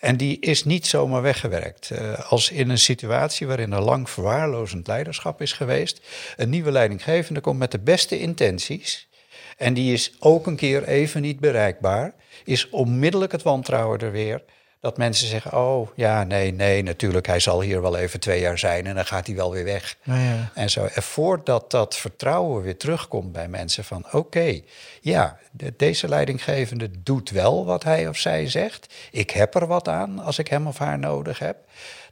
En 0.00 0.16
die 0.16 0.40
is 0.40 0.64
niet 0.64 0.86
zomaar 0.86 1.22
weggewerkt. 1.22 1.90
als 2.28 2.50
in 2.50 2.70
een 2.70 2.78
situatie 2.78 3.46
waarin 3.46 3.72
er 3.72 3.82
lang 3.82 4.10
verwaarlozend 4.10 4.86
leiderschap 4.86 5.40
is 5.40 5.52
geweest, 5.52 6.00
een 6.36 6.50
nieuwe 6.50 6.70
leidinggevende 6.70 7.40
komt 7.40 7.58
met 7.58 7.70
de 7.70 7.80
beste 7.80 8.18
intenties. 8.18 9.08
En 9.56 9.74
die 9.74 9.92
is 9.92 10.12
ook 10.18 10.46
een 10.46 10.56
keer 10.56 10.84
even 10.84 11.22
niet 11.22 11.40
bereikbaar, 11.40 12.14
is 12.44 12.68
onmiddellijk 12.70 13.32
het 13.32 13.42
wantrouwen 13.42 13.98
er 13.98 14.12
weer. 14.12 14.42
Dat 14.80 14.96
mensen 14.96 15.26
zeggen, 15.28 15.52
oh 15.58 15.88
ja, 15.94 16.24
nee, 16.24 16.52
nee, 16.52 16.82
natuurlijk, 16.82 17.26
hij 17.26 17.40
zal 17.40 17.60
hier 17.60 17.82
wel 17.82 17.96
even 17.96 18.20
twee 18.20 18.40
jaar 18.40 18.58
zijn 18.58 18.86
en 18.86 18.94
dan 18.94 19.06
gaat 19.06 19.26
hij 19.26 19.36
wel 19.36 19.52
weer 19.52 19.64
weg. 19.64 19.96
ja. 20.02 20.50
En 20.54 20.70
zo, 20.70 20.84
en 20.84 21.02
voordat 21.02 21.70
dat 21.70 21.96
vertrouwen 21.96 22.62
weer 22.62 22.76
terugkomt 22.76 23.32
bij 23.32 23.48
mensen 23.48 23.84
van, 23.84 24.06
oké, 24.12 24.60
ja, 25.00 25.38
deze 25.76 26.08
leidinggevende 26.08 26.90
doet 27.02 27.30
wel 27.30 27.64
wat 27.64 27.84
hij 27.84 28.08
of 28.08 28.16
zij 28.16 28.48
zegt. 28.48 28.94
Ik 29.10 29.30
heb 29.30 29.54
er 29.54 29.66
wat 29.66 29.88
aan 29.88 30.18
als 30.18 30.38
ik 30.38 30.48
hem 30.48 30.66
of 30.66 30.78
haar 30.78 30.98
nodig 30.98 31.38
heb. 31.38 31.56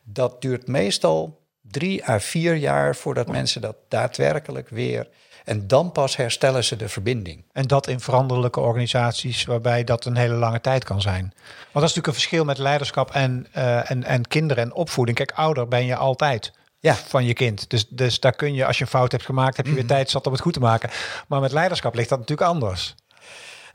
Dat 0.03 0.43
duurt 0.43 0.67
meestal 0.67 1.41
drie 1.63 2.09
à 2.09 2.21
vier 2.21 2.55
jaar 2.55 2.97
voordat 2.97 3.29
mensen 3.29 3.61
dat 3.61 3.77
daadwerkelijk 3.89 4.69
weer 4.69 5.09
en 5.49 5.67
dan 5.67 5.93
pas 5.93 6.17
herstellen 6.17 6.65
ze 6.65 6.77
de 6.77 6.89
verbinding. 6.89 7.45
En 7.53 7.67
dat 7.67 7.87
in 7.87 8.01
veranderlijke 8.01 8.61
organisaties 8.61 9.45
waarbij 9.45 9.85
dat 9.85 10.05
een 10.05 10.17
hele 10.17 10.35
lange 10.35 10.61
tijd 10.61 10.85
kan 10.85 11.01
zijn. 11.01 11.23
Want 11.23 11.73
dat 11.73 11.83
is 11.83 11.95
natuurlijk 11.95 12.07
een 12.07 12.13
verschil 12.13 12.45
met 12.45 12.59
leiderschap 12.59 13.11
en, 13.11 13.47
uh, 13.57 13.91
en, 13.91 14.05
en 14.05 14.29
kinderen 14.29 14.65
en 14.65 14.73
opvoeding. 14.73 15.17
Kijk, 15.17 15.33
ouder 15.33 15.69
ben 15.69 15.85
je 15.85 15.97
altijd. 15.97 16.53
Ja. 16.81 16.95
van 16.95 17.25
je 17.25 17.33
kind. 17.33 17.71
Dus, 17.71 17.89
dus 17.89 18.21
daar 18.21 18.33
kun 18.33 18.55
je, 18.55 18.67
als 18.67 18.79
je 18.79 18.85
een 18.85 18.91
fout 18.91 19.13
hebt 19.13 19.25
gemaakt, 19.25 19.57
heb 19.57 19.67
je 19.67 19.73
weer 19.73 19.83
mm 19.83 19.89
tijd 19.89 20.11
zat 20.11 20.27
om 20.27 20.33
het 20.33 20.41
goed 20.41 20.53
te 20.53 20.61
maken. 20.61 20.91
Maar 21.27 21.41
met 21.41 21.53
leiderschap 21.53 21.95
ligt 21.95 22.09
dat 22.09 22.19
natuurlijk 22.19 22.49
anders. 22.49 22.95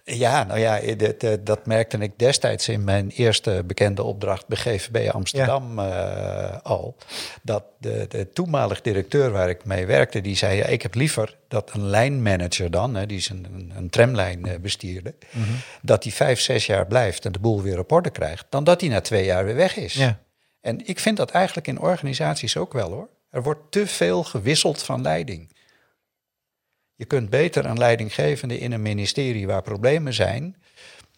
Ja, 0.06 0.44
nou 0.44 0.60
ja, 0.60 0.80
dat 1.40 1.66
merkte 1.66 1.98
ik 1.98 2.12
destijds 2.20 2.70
in 2.70 2.84
mijn 2.84 3.10
eerste 3.10 3.64
bekende 3.66 4.04
opdracht 4.04 4.48
bij 4.48 4.58
GVB 4.58 5.10
Amsterdam 5.10 5.80
uh, 5.80 6.58
al. 6.64 6.96
Dat 7.42 7.64
de, 7.78 8.06
de 8.10 8.30
toenmalig 8.30 8.82
directeur 8.82 9.32
waar 9.32 9.50
ik 9.50 9.66
mee 9.66 9.86
werkte, 9.86 10.22
die 10.22 10.36
zei: 10.36 10.58
ja, 10.58 10.66
Ik 10.66 10.82
heb 10.82 10.96
liever 10.96 11.38
dat 11.48 11.74
een 11.74 11.86
lijnmanager 11.86 12.72
dan, 12.72 12.96
hè, 12.96 13.06
die 13.06 13.18
is 13.18 13.30
een, 13.30 13.72
een 13.76 13.90
tramlijn 13.90 14.58
bestierde, 14.62 15.14
mm 15.32 15.44
-hmm. 15.44 15.56
dat 15.82 16.04
die 16.04 16.14
vijf, 16.14 16.40
zes 16.40 16.66
jaar 16.66 16.88
blijft 16.88 17.26
en 17.26 17.32
de 17.32 17.40
boel 17.40 17.62
weer 17.62 17.80
op 17.80 17.92
orde 17.92 18.10
krijgt, 18.10 18.46
dan 18.50 18.64
dat 18.64 18.82
hij 18.82 18.90
na 18.90 19.02
twee 19.02 19.26
jaar 19.26 19.46
weer 19.46 19.56
weg 19.56 19.76
is. 19.76 19.94
Ja. 19.94 20.20
En 20.62 20.88
ik 20.88 21.00
vind 21.00 21.18
dat 21.18 21.32
eigenlijk 21.32 21.68
in 21.68 21.80
organisaties 21.80 22.58
ook 22.58 22.74
wel 22.74 22.92
hoor. 22.92 23.10
Er 23.30 23.44
wordt 23.44 23.72
te 23.72 23.88
veel 23.88 24.24
gewisseld 24.24 24.84
van 24.84 25.02
leiding. 25.02 25.53
Je 26.96 27.06
kunt 27.06 27.30
beter 27.30 27.66
een 27.66 27.78
leidinggevende 27.78 28.60
in 28.60 28.72
een 28.72 28.82
ministerie 28.82 29.48
waar 29.48 29.62
problemen 29.62 30.14
zijn. 30.14 30.56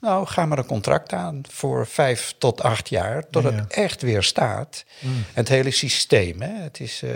Nou, 0.06 0.28
ga 0.28 0.46
maar 0.46 0.58
een 0.58 0.66
contract 0.66 1.14
aan 1.14 1.42
voor 1.50 1.88
vijf 1.88 2.36
tot 2.38 2.62
acht 2.62 2.90
jaar, 2.90 3.24
tot 3.30 3.44
het 3.44 3.68
echt 3.68 4.02
weer 4.02 4.24
staat. 4.24 4.86
Mm. 5.00 5.24
Het 5.34 5.48
hele 5.48 5.72
systeem, 5.72 6.42
hè? 6.42 6.64
het 6.64 6.80
is 6.80 7.02
uh, 7.04 7.12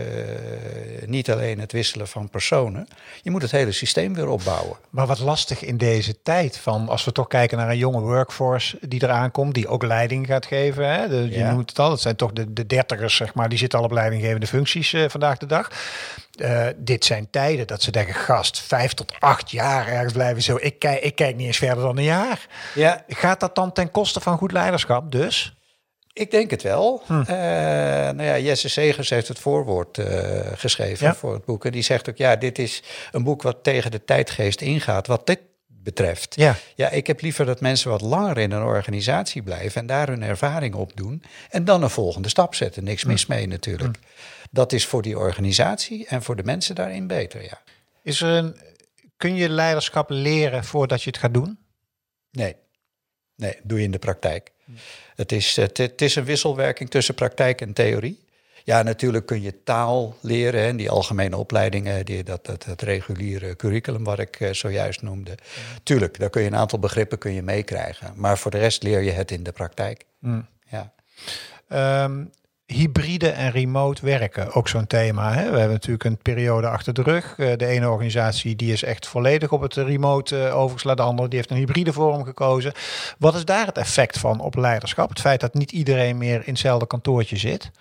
niet 1.05 1.31
alleen 1.31 1.59
het 1.59 1.71
wisselen 1.71 2.07
van 2.07 2.29
personen. 2.29 2.87
Je 3.21 3.31
moet 3.31 3.41
het 3.41 3.51
hele 3.51 3.71
systeem 3.71 4.13
weer 4.13 4.27
opbouwen. 4.27 4.77
Maar 4.89 5.07
wat 5.07 5.19
lastig 5.19 5.63
in 5.63 5.77
deze 5.77 6.21
tijd, 6.21 6.57
van 6.57 6.89
als 6.89 7.05
we 7.05 7.11
toch 7.11 7.27
kijken 7.27 7.57
naar 7.57 7.69
een 7.69 7.77
jonge 7.77 8.01
workforce 8.01 8.77
die 8.81 9.03
eraan 9.03 9.31
komt, 9.31 9.53
die 9.53 9.67
ook 9.67 9.83
leiding 9.83 10.25
gaat 10.27 10.45
geven. 10.45 10.93
Hè? 10.93 11.07
De, 11.07 11.29
je 11.29 11.43
noemt 11.43 11.69
het 11.69 11.79
al, 11.79 11.91
het 11.91 12.01
zijn 12.01 12.15
toch 12.15 12.31
de, 12.31 12.53
de 12.53 12.65
dertigers, 12.65 13.15
zeg 13.15 13.33
maar, 13.33 13.49
die 13.49 13.57
zitten 13.57 13.79
al 13.79 13.85
op 13.85 13.91
leidinggevende 13.91 14.47
functies 14.47 14.93
uh, 14.93 15.09
vandaag 15.09 15.37
de 15.37 15.45
dag. 15.45 15.69
Uh, 16.41 16.65
dit 16.77 17.05
zijn 17.05 17.27
tijden 17.29 17.67
dat 17.67 17.81
ze 17.81 17.91
denken, 17.91 18.13
gast, 18.13 18.59
vijf 18.61 18.93
tot 18.93 19.13
acht 19.19 19.51
jaar 19.51 19.87
ergens 19.87 20.13
blijven 20.13 20.41
zo. 20.43 20.57
Ik 20.61 20.79
kijk, 20.79 21.01
ik 21.01 21.15
kijk 21.15 21.35
niet 21.35 21.47
eens 21.47 21.57
verder 21.57 21.83
dan 21.83 21.97
een 21.97 22.03
jaar. 22.03 22.47
Ja. 22.79 23.03
Gaat 23.07 23.39
dat 23.39 23.55
dan 23.55 23.71
ten 23.71 23.91
koste 23.91 24.19
van 24.19 24.37
goed 24.37 24.51
leiderschap 24.51 25.11
dus? 25.11 25.53
Ik 26.13 26.31
denk 26.31 26.51
het 26.51 26.61
wel. 26.61 27.03
Hm. 27.05 27.13
Uh, 27.13 27.27
nou 27.27 28.23
ja, 28.23 28.39
Jesse 28.39 28.69
Segers 28.69 29.09
heeft 29.09 29.27
het 29.27 29.39
voorwoord 29.39 29.97
uh, 29.97 30.07
geschreven 30.53 31.07
ja. 31.07 31.15
voor 31.15 31.33
het 31.33 31.45
boek. 31.45 31.65
En 31.65 31.71
die 31.71 31.81
zegt 31.81 32.09
ook, 32.09 32.17
ja, 32.17 32.35
dit 32.35 32.59
is 32.59 32.83
een 33.11 33.23
boek 33.23 33.41
wat 33.41 33.63
tegen 33.63 33.91
de 33.91 34.03
tijdgeest 34.03 34.61
ingaat. 34.61 35.07
Wat 35.07 35.27
dit 35.27 35.39
betreft. 35.67 36.35
Ja. 36.35 36.55
ja, 36.75 36.89
ik 36.89 37.07
heb 37.07 37.21
liever 37.21 37.45
dat 37.45 37.61
mensen 37.61 37.89
wat 37.89 38.01
langer 38.01 38.37
in 38.37 38.51
een 38.51 38.63
organisatie 38.63 39.41
blijven 39.41 39.81
en 39.81 39.87
daar 39.87 40.07
hun 40.07 40.23
ervaring 40.23 40.75
op 40.75 40.91
doen. 40.95 41.23
En 41.49 41.65
dan 41.65 41.83
een 41.83 41.89
volgende 41.89 42.29
stap 42.29 42.55
zetten. 42.55 42.83
Niks 42.83 43.03
mis 43.03 43.25
hm. 43.25 43.31
mee 43.31 43.47
natuurlijk. 43.47 43.95
Hm. 43.95 44.25
Dat 44.51 44.71
is 44.73 44.85
voor 44.85 45.01
die 45.01 45.17
organisatie 45.17 46.07
en 46.07 46.23
voor 46.23 46.35
de 46.35 46.43
mensen 46.43 46.75
daarin 46.75 47.07
beter, 47.07 47.43
ja. 47.43 47.61
Is 48.03 48.21
er 48.21 48.29
een, 48.29 48.57
kun 49.17 49.35
je 49.35 49.49
leiderschap 49.49 50.09
leren 50.09 50.63
voordat 50.63 51.03
je 51.03 51.09
het 51.09 51.19
gaat 51.19 51.33
doen? 51.33 51.59
Nee, 52.31 52.55
nee, 53.39 53.57
doe 53.63 53.77
je 53.77 53.83
in 53.83 53.91
de 53.91 53.99
praktijk. 53.99 54.51
Het, 55.15 55.31
is, 55.31 55.55
het, 55.55 55.77
het, 55.77 56.01
is 56.01 56.15
een 56.15 56.23
wisselwerking 56.23 56.89
tussen 56.89 57.15
praktijk 57.15 57.61
en 57.61 57.73
theorie. 57.73 58.19
Ja, 58.63 58.81
natuurlijk 58.81 59.25
kun 59.25 59.41
je 59.41 59.63
taal 59.63 60.15
leren, 60.21 60.61
hè, 60.61 60.75
die 60.75 60.89
algemene 60.89 61.37
opleidingen, 61.37 62.05
die, 62.05 62.23
dat, 62.23 62.45
dat, 62.45 62.63
dat 62.63 62.81
reguliere 62.81 63.55
curriculum 63.55 64.03
wat 64.03 64.19
ik 64.19 64.39
uh, 64.39 64.53
zojuist 64.53 65.01
noemde. 65.01 65.35
Tuurlijk, 65.83 66.19
daar 66.19 66.29
kun 66.29 66.41
je 66.41 66.47
een 66.47 66.55
aantal 66.55 66.79
begrippen 66.79 67.17
kun 67.17 67.33
je 67.33 67.41
meekrijgen. 67.41 68.13
Maar 68.15 68.37
voor 68.37 68.51
de 68.51 68.57
rest 68.57 68.83
leer 68.83 69.01
je 69.01 69.11
het 69.11 69.31
in 69.31 69.43
de 69.43 69.51
praktijk. 69.51 70.05
Mm. 70.19 70.47
Ja. 70.65 70.93
Um, 72.03 72.31
hybride 72.73 73.29
en 73.29 73.51
remote 73.51 74.05
werken, 74.05 74.53
ook 74.53 74.67
zo'n 74.67 74.87
thema. 74.87 75.33
Hè? 75.33 75.43
We 75.51 75.57
hebben 75.57 75.71
natuurlijk 75.71 76.03
een 76.03 76.17
periode 76.17 76.67
achter 76.67 76.93
de 76.93 77.01
rug. 77.01 77.35
Uh, 77.37 77.51
de 77.55 77.65
ene 77.65 77.89
organisatie 77.89 78.55
die 78.55 78.71
is 78.71 78.83
echt 78.83 79.07
volledig 79.07 79.51
op 79.51 79.61
het 79.61 79.73
remote 79.73 80.35
uh, 80.37 80.57
overgeslagen. 80.57 81.01
De 81.01 81.07
andere 81.07 81.27
die 81.27 81.37
heeft 81.37 81.51
een 81.51 81.57
hybride 81.57 81.93
vorm 81.93 82.23
gekozen. 82.23 82.71
Wat 83.17 83.35
is 83.35 83.45
daar 83.45 83.65
het 83.65 83.77
effect 83.77 84.17
van 84.17 84.39
op 84.39 84.55
leiderschap? 84.55 85.09
Het 85.09 85.19
feit 85.19 85.39
dat 85.39 85.53
niet 85.53 85.71
iedereen 85.71 86.17
meer 86.17 86.41
in 86.45 86.53
hetzelfde 86.53 86.87
kantoortje 86.87 87.37
zit? 87.37 87.71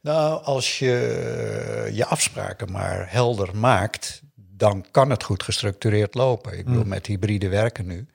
Nou, 0.00 0.42
als 0.42 0.78
je 0.78 1.90
je 1.92 2.06
afspraken 2.06 2.72
maar 2.72 3.06
helder 3.08 3.56
maakt, 3.56 4.22
dan 4.34 4.84
kan 4.90 5.10
het 5.10 5.22
goed 5.22 5.42
gestructureerd 5.42 6.14
lopen. 6.14 6.58
Ik 6.58 6.64
bedoel, 6.64 6.82
mm. 6.82 6.88
met 6.88 7.06
hybride 7.06 7.48
werken 7.48 7.86
nu 7.86 8.06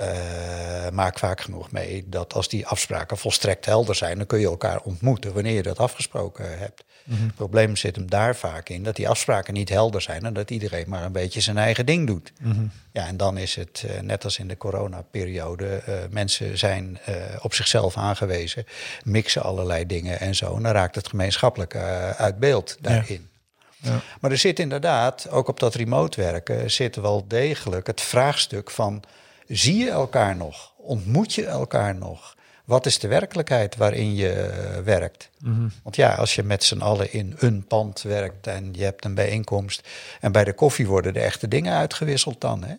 uh, 0.00 0.88
maak 0.92 1.18
vaak 1.18 1.40
genoeg 1.40 1.70
mee 1.70 2.04
dat 2.06 2.34
als 2.34 2.48
die 2.48 2.66
afspraken 2.66 3.18
volstrekt 3.18 3.64
helder 3.64 3.94
zijn, 3.94 4.16
dan 4.16 4.26
kun 4.26 4.40
je 4.40 4.46
elkaar 4.46 4.80
ontmoeten 4.80 5.32
wanneer 5.32 5.54
je 5.54 5.62
dat 5.62 5.78
afgesproken 5.78 6.58
hebt. 6.58 6.84
Mhm. 7.04 7.22
Het 7.22 7.34
probleem 7.34 7.76
zit 7.76 7.96
hem 7.96 8.10
daar 8.10 8.36
vaak 8.36 8.68
in 8.68 8.82
dat 8.82 8.96
die 8.96 9.08
afspraken 9.08 9.54
niet 9.54 9.68
helder 9.68 10.02
zijn 10.02 10.24
en 10.24 10.32
dat 10.32 10.50
iedereen 10.50 10.88
maar 10.88 11.04
een 11.04 11.12
beetje 11.12 11.40
zijn 11.40 11.58
eigen 11.58 11.86
ding 11.86 12.06
doet. 12.06 12.32
Mhm. 12.40 12.64
Ja, 12.92 13.06
en 13.06 13.16
dan 13.16 13.38
is 13.38 13.54
het 13.54 13.84
uh, 13.86 14.00
net 14.00 14.24
als 14.24 14.38
in 14.38 14.48
de 14.48 14.56
coronaperiode, 14.56 15.82
uh, 15.88 15.94
mensen 16.10 16.58
zijn 16.58 16.98
op 17.40 17.54
zichzelf 17.54 17.96
aangewezen, 17.96 18.64
mixen 19.04 19.42
allerlei 19.42 19.86
dingen 19.86 20.20
en 20.20 20.34
zo. 20.34 20.56
En 20.56 20.62
dan 20.62 20.72
raakt 20.72 20.94
het 20.94 21.08
gemeenschappelijk 21.08 21.76
uit 22.16 22.38
beeld 22.38 22.76
daarin. 22.80 23.30
Ja. 23.82 24.00
Maar 24.20 24.30
er 24.30 24.38
zit 24.38 24.58
inderdaad, 24.58 25.30
ook 25.30 25.48
op 25.48 25.60
dat 25.60 25.74
remote 25.74 26.20
werken, 26.20 26.70
zit 26.70 26.96
wel 26.96 27.24
degelijk 27.28 27.86
het 27.86 28.00
vraagstuk 28.00 28.70
van: 28.70 29.02
zie 29.46 29.76
je 29.76 29.90
elkaar 29.90 30.36
nog? 30.36 30.72
Ontmoet 30.76 31.34
je 31.34 31.46
elkaar 31.46 31.94
nog? 31.94 32.36
Wat 32.64 32.86
is 32.86 32.98
de 32.98 33.08
werkelijkheid 33.08 33.76
waarin 33.76 34.14
je 34.14 34.32
eh, 34.32 34.78
werkt? 34.78 35.30
Want 35.82 35.96
ja, 35.96 36.14
als 36.14 36.34
je 36.34 36.42
met 36.42 36.64
z'n 36.64 36.80
allen 36.80 37.12
in 37.12 37.34
een 37.38 37.64
pand 37.66 38.02
werkt 38.02 38.46
en 38.46 38.68
je 38.72 38.84
hebt 38.84 39.04
een 39.04 39.14
bijeenkomst 39.14 39.88
en 40.20 40.32
bij 40.32 40.44
de 40.44 40.52
koffie 40.52 40.86
worden 40.86 41.12
de 41.12 41.20
echte 41.20 41.48
dingen 41.48 41.76
uitgewisseld 41.76 42.40
dan. 42.40 42.64
Hè? 42.64 42.74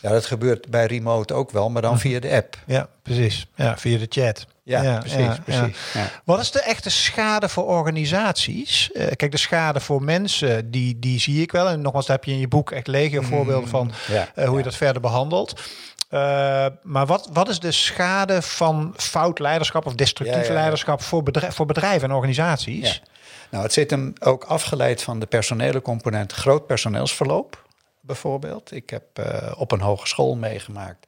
Ja, 0.00 0.10
dat 0.10 0.26
gebeurt 0.26 0.68
bij 0.70 0.86
remote 0.86 1.34
ook 1.34 1.50
wel, 1.50 1.70
maar 1.70 1.82
dan 1.82 1.98
via 1.98 2.20
de 2.20 2.30
app. 2.30 2.58
Ja, 2.66 2.88
precies. 3.02 3.46
Ja, 3.54 3.78
via 3.78 3.98
de 3.98 4.06
chat. 4.08 4.46
Ja, 4.62 4.98
precies, 4.98 5.38
precies. 5.44 5.92
Ja. 5.94 6.10
Wat 6.24 6.40
is 6.40 6.50
de 6.50 6.60
echte 6.60 6.90
schade 6.90 7.48
voor 7.48 7.64
organisaties? 7.64 8.92
Eh, 8.92 9.06
kijk, 9.16 9.30
de 9.30 9.36
schade 9.36 9.80
voor 9.80 10.02
mensen, 10.02 10.70
die, 10.70 10.98
die 10.98 11.20
zie 11.20 11.42
ik 11.42 11.52
wel. 11.52 11.68
En 11.68 11.80
nogmaals, 11.80 12.06
daar 12.06 12.16
heb 12.16 12.24
je 12.24 12.32
in 12.32 12.38
je 12.38 12.48
boek 12.48 12.70
echt 12.70 12.86
legio 12.86 13.22
voorbeelden 13.22 13.68
van 13.68 13.92
eh, 14.34 14.48
hoe 14.48 14.58
je 14.58 14.64
dat 14.64 14.76
verder 14.76 15.02
behandelt. 15.02 15.60
Eh, 16.08 16.66
maar 16.82 17.06
wat, 17.06 17.28
wat 17.32 17.48
is 17.48 17.60
de 17.60 17.72
schade 17.72 18.42
van 18.42 18.94
fout 18.96 19.38
leiderschap 19.38 19.86
of 19.86 19.94
destructief 19.94 20.36
Ja, 20.36 20.42
ja, 20.42 20.48
ja. 20.48 20.54
leiderschap 20.54 21.02
voor, 21.02 21.22
bedrijf, 21.22 21.54
voor 21.54 21.66
bedrijven 21.66 22.08
en 22.08 22.14
organisaties? 22.14 23.02
Nou, 23.50 23.62
het 23.62 23.72
zit 23.72 23.90
hem 23.90 24.12
ook 24.20 24.44
afgeleid 24.44 25.02
van 25.02 25.18
de 25.18 25.26
personele 25.26 25.82
component 25.82 26.32
groot 26.32 26.66
personeelsverloop, 26.66 27.64
bijvoorbeeld. 28.00 28.72
Ik 28.72 28.90
heb 28.90 29.04
eh, 29.12 29.52
op 29.56 29.72
een 29.72 29.80
hogeschool 29.80 30.36
meegemaakt 30.36 31.06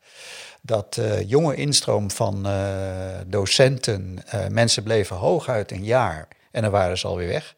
dat 0.63 0.97
eh, 0.97 1.29
jonge 1.29 1.55
instroom 1.55 2.11
van 2.11 2.47
docenten, 3.27 4.25
mensen 4.49 4.83
bleven 4.83 5.17
hooguit 5.17 5.73
een 5.73 5.85
jaar 5.85 6.29
en 6.51 6.63
dan 6.63 6.71
waren 6.71 6.99
ze 6.99 7.07
alweer 7.07 7.29
weg. 7.29 7.55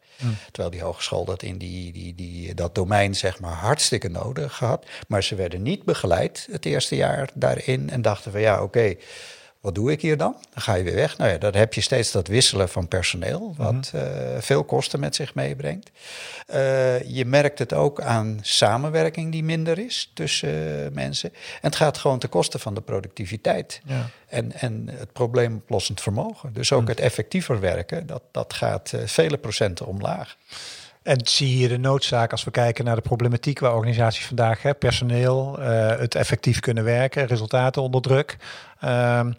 Terwijl 0.51 0.69
die 0.69 0.81
hogeschool 0.81 1.25
dat 1.25 1.43
in 1.43 1.57
die, 1.57 1.91
die, 1.91 2.15
die, 2.15 2.53
dat 2.53 2.75
domein 2.75 3.15
zeg 3.15 3.39
maar 3.39 3.53
hartstikke 3.53 4.09
nodig 4.09 4.59
had. 4.59 4.85
Maar 5.07 5.23
ze 5.23 5.35
werden 5.35 5.61
niet 5.61 5.83
begeleid 5.83 6.47
het 6.51 6.65
eerste 6.65 6.95
jaar 6.95 7.29
daarin 7.33 7.89
en 7.89 8.01
dachten 8.01 8.31
van 8.31 8.41
ja, 8.41 8.63
oké, 8.63 8.95
wat 9.61 9.75
doe 9.75 9.91
ik 9.91 10.01
hier 10.01 10.17
dan? 10.17 10.35
Dan 10.53 10.61
ga 10.61 10.73
je 10.73 10.83
weer 10.83 10.95
weg. 10.95 11.17
Nou 11.17 11.31
ja, 11.31 11.37
dan 11.37 11.55
heb 11.55 11.73
je 11.73 11.81
steeds 11.81 12.11
dat 12.11 12.27
wisselen 12.27 12.69
van 12.69 12.87
personeel, 12.87 13.53
wat 13.57 13.91
eh, 13.93 14.01
veel 14.39 14.63
kosten 14.63 14.99
met 14.99 15.15
zich 15.15 15.35
meebrengt. 15.35 15.91
Eh, 16.47 17.01
je 17.03 17.25
merkt 17.25 17.59
het 17.59 17.73
ook 17.73 18.01
aan 18.01 18.39
samenwerking 18.41 19.31
die 19.31 19.43
minder 19.43 19.79
is 19.79 20.11
tussen 20.13 20.85
eh, 20.85 20.91
mensen. 20.91 21.29
En 21.33 21.59
het 21.61 21.75
gaat 21.75 21.97
gewoon 21.97 22.19
ten 22.19 22.29
koste 22.29 22.59
van 22.59 22.73
de 22.73 22.81
productiviteit 22.81 23.81
Ja. 23.85 24.09
en, 24.27 24.51
en 24.53 24.89
het 24.91 25.13
probleemoplossend 25.13 26.01
vermogen. 26.01 26.53
Dus 26.53 26.71
ook 26.71 26.87
het 26.87 26.99
effectiever 26.99 27.59
werken, 27.59 28.07
dat, 28.07 28.21
dat 28.31 28.53
gaat 28.53 28.93
vele 29.05 29.37
procenten 29.37 29.85
omlaag. 29.85 30.37
En 31.03 31.19
zie 31.27 31.57
je 31.57 31.67
de 31.67 31.77
noodzaak 31.77 32.31
als 32.31 32.43
we 32.43 32.51
kijken 32.51 32.85
naar 32.85 32.95
de 32.95 33.01
problematiek 33.01 33.59
waar 33.59 33.75
organisaties 33.75 34.25
vandaag 34.25 34.61
hebben, 34.61 34.79
personeel, 34.79 35.59
eh, 35.59 35.97
het 35.99 36.15
effectief 36.15 36.59
kunnen 36.59 36.83
werken, 36.83 37.25
resultaten 37.25 37.81
onder 37.81 38.01
druk. 38.01 38.37
Ehm, 38.79 39.31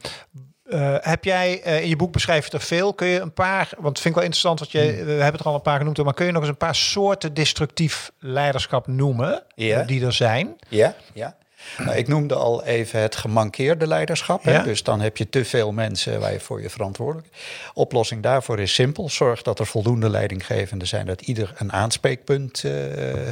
eh, 0.65 0.95
heb 1.01 1.25
jij 1.25 1.63
eh, 1.63 1.83
in 1.83 1.89
je 1.89 1.97
boek 1.97 2.13
beschrijf 2.13 2.47
je 2.47 2.53
er 2.53 2.61
veel? 2.61 2.95
Kun 2.95 3.07
je 3.07 3.21
een 3.21 3.33
paar, 3.33 3.69
want 3.77 3.89
het 3.89 4.01
vind 4.01 4.09
ik 4.09 4.15
wel 4.15 4.25
interessant, 4.25 4.59
wat 4.59 4.71
je, 4.71 4.81
we 5.05 5.11
hebben 5.11 5.33
het 5.33 5.41
er 5.41 5.47
al 5.47 5.55
een 5.55 5.63
paar 5.63 5.79
genoemd, 5.79 6.03
maar 6.05 6.15
kun 6.15 6.27
je 6.27 6.33
nog 6.33 6.41
eens 6.41 6.51
een 6.51 6.57
paar 6.57 6.75
soorten 6.75 7.35
destructief 7.35 8.13
leiderschap 8.19 8.87
noemen 8.87 9.43
Ja. 9.55 9.83
die 9.83 10.05
er 10.05 10.13
zijn? 10.13 10.57
Ja, 10.69 10.95
ja. 11.13 11.37
Nou, 11.79 11.97
ik 11.97 12.09
noemde 12.09 12.35
al 12.35 12.65
even 12.65 13.01
het 13.01 13.17
gemankeerde 13.17 13.87
leiderschap. 13.87 14.45
Hè? 14.45 14.53
Ja. 14.53 14.63
Dus 14.63 14.83
dan 14.83 15.01
heb 15.01 15.17
je 15.17 15.29
te 15.29 15.45
veel 15.45 15.73
mensen 15.73 16.21
waar 16.21 16.33
je 16.33 16.41
voor 16.41 16.63
je 16.63 16.71
verantwoordelijk. 16.71 17.29
Oplossing 17.75 18.23
daarvoor 18.23 18.61
is 18.61 18.75
simpel. 18.75 19.09
Zorg 19.09 19.43
dat 19.43 19.59
er 19.59 19.67
voldoende 19.67 20.09
leidinggevenden 20.09 20.89
zijn, 20.89 21.07
dat 21.07 21.21
ieder 21.21 21.53
een 21.57 21.73
aanspreekpunt 21.73 22.65
eh, 22.65 22.73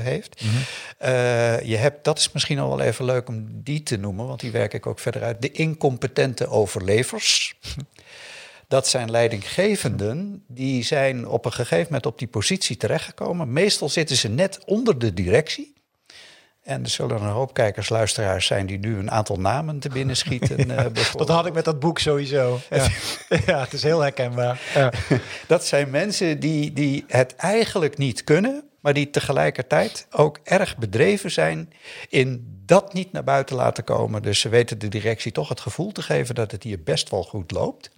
heeft. 0.03 0.43
Eh, 0.99 1.61
je 1.61 1.77
hebt, 1.77 2.05
dat 2.05 2.19
is 2.19 2.33
misschien 2.33 2.59
al 2.59 2.69
wel 2.77 2.87
even 2.87 3.05
leuk 3.05 3.29
om 3.29 3.63
die 3.63 3.83
te 3.83 3.97
noemen, 3.97 4.27
want 4.27 4.41
die 4.41 4.51
werk 4.51 4.75
ik 4.75 4.87
ook 4.87 4.99
verder 4.99 5.23
uit. 5.23 5.43
De 5.43 5.51
incompetente 5.51 6.49
overlevers. 6.49 7.55
Dat 8.69 8.89
zijn 8.89 9.11
leidinggevenden 9.11 10.45
die 10.47 10.85
zijn 10.85 11.29
op 11.29 11.45
een 11.45 11.53
gegeven 11.53 11.85
moment 11.85 12.07
op 12.07 12.19
die 12.19 12.29
positie 12.29 12.77
terechtgekomen. 12.77 13.53
Meestal 13.53 13.89
zitten 13.89 14.17
ze 14.17 14.29
net 14.29 14.65
onder 14.65 14.99
de 14.99 15.15
directie. 15.15 15.73
En 16.71 16.83
er 16.83 16.91
zullen 16.91 17.23
een 17.23 17.29
hoop 17.29 17.55
kijkers, 17.55 17.89
luisteraars 17.89 18.47
zijn 18.47 18.67
die 18.67 18.79
nu 18.79 18.99
een 18.99 19.11
aantal 19.11 19.37
namen 19.37 19.79
te 19.79 19.89
binnen 19.89 20.17
schieten. 20.17 20.59
eh, 20.71 20.77
Dat 20.77 20.93
bijvoorbeeld. 20.93 21.29
had 21.29 21.47
ik 21.47 21.53
met 21.53 21.65
dat 21.65 21.81
boek 21.81 21.99
sowieso. 21.99 22.59
Ja, 22.71 22.87
ja 23.47 23.61
het 23.61 23.73
is 23.73 23.83
heel 23.83 24.01
herkenbaar. 24.01 24.61
Ja. 24.75 24.91
Dat 25.47 25.67
zijn 25.67 25.91
mensen 25.91 26.41
die, 26.41 26.73
die 26.73 27.05
het 27.09 27.37
eigenlijk 27.37 27.99
niet 27.99 28.25
kunnen, 28.25 28.63
maar 28.81 28.95
die 28.95 29.11
tegelijkertijd 29.11 30.07
ook 30.11 30.39
erg 30.43 30.77
bedreven 30.77 31.31
zijn 31.31 31.73
in 32.09 32.59
dat 32.67 32.93
niet 32.93 33.13
naar 33.13 33.25
buiten 33.25 33.57
laten 33.57 33.85
komen. 33.85 34.23
Dus 34.23 34.41
ze 34.41 34.49
weten 34.49 34.79
de 34.79 34.89
directie 34.89 35.33
toch 35.33 35.49
het 35.49 35.61
gevoel 35.61 35.93
te 35.93 36.03
geven 36.03 36.35
dat 36.35 36.51
het 36.51 36.63
hier 36.63 36.83
best 36.83 37.11
wel 37.11 37.23
goed 37.23 37.51
loopt. 37.51 37.91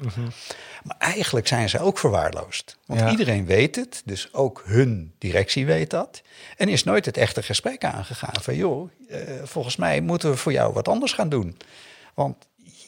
Maar 0.82 0.96
eigenlijk 0.98 1.46
zijn 1.46 1.68
ze 1.68 1.78
ook 1.80 1.98
verwaarloosd. 1.98 2.76
Want 2.86 3.00
Ja. 3.00 3.10
iedereen 3.10 3.46
weet 3.46 3.76
het, 3.76 4.02
dus 4.04 4.34
ook 4.34 4.62
hun 4.66 5.14
directie 5.18 5.66
weet 5.66 5.90
dat. 5.90 6.22
En 6.56 6.68
is 6.68 6.84
nooit 6.84 7.04
het 7.06 7.16
echte 7.16 7.42
gesprek 7.42 7.84
aangegaan 7.84 8.42
van 8.42 8.56
joh, 8.56 8.90
eh, 9.08 9.18
volgens 9.44 9.76
mij 9.76 10.00
moeten 10.00 10.30
we 10.30 10.36
voor 10.36 10.52
jou 10.52 10.72
wat 10.72 10.88
anders 10.88 11.12
gaan 11.12 11.28
doen. 11.28 11.56
Want 12.14 12.36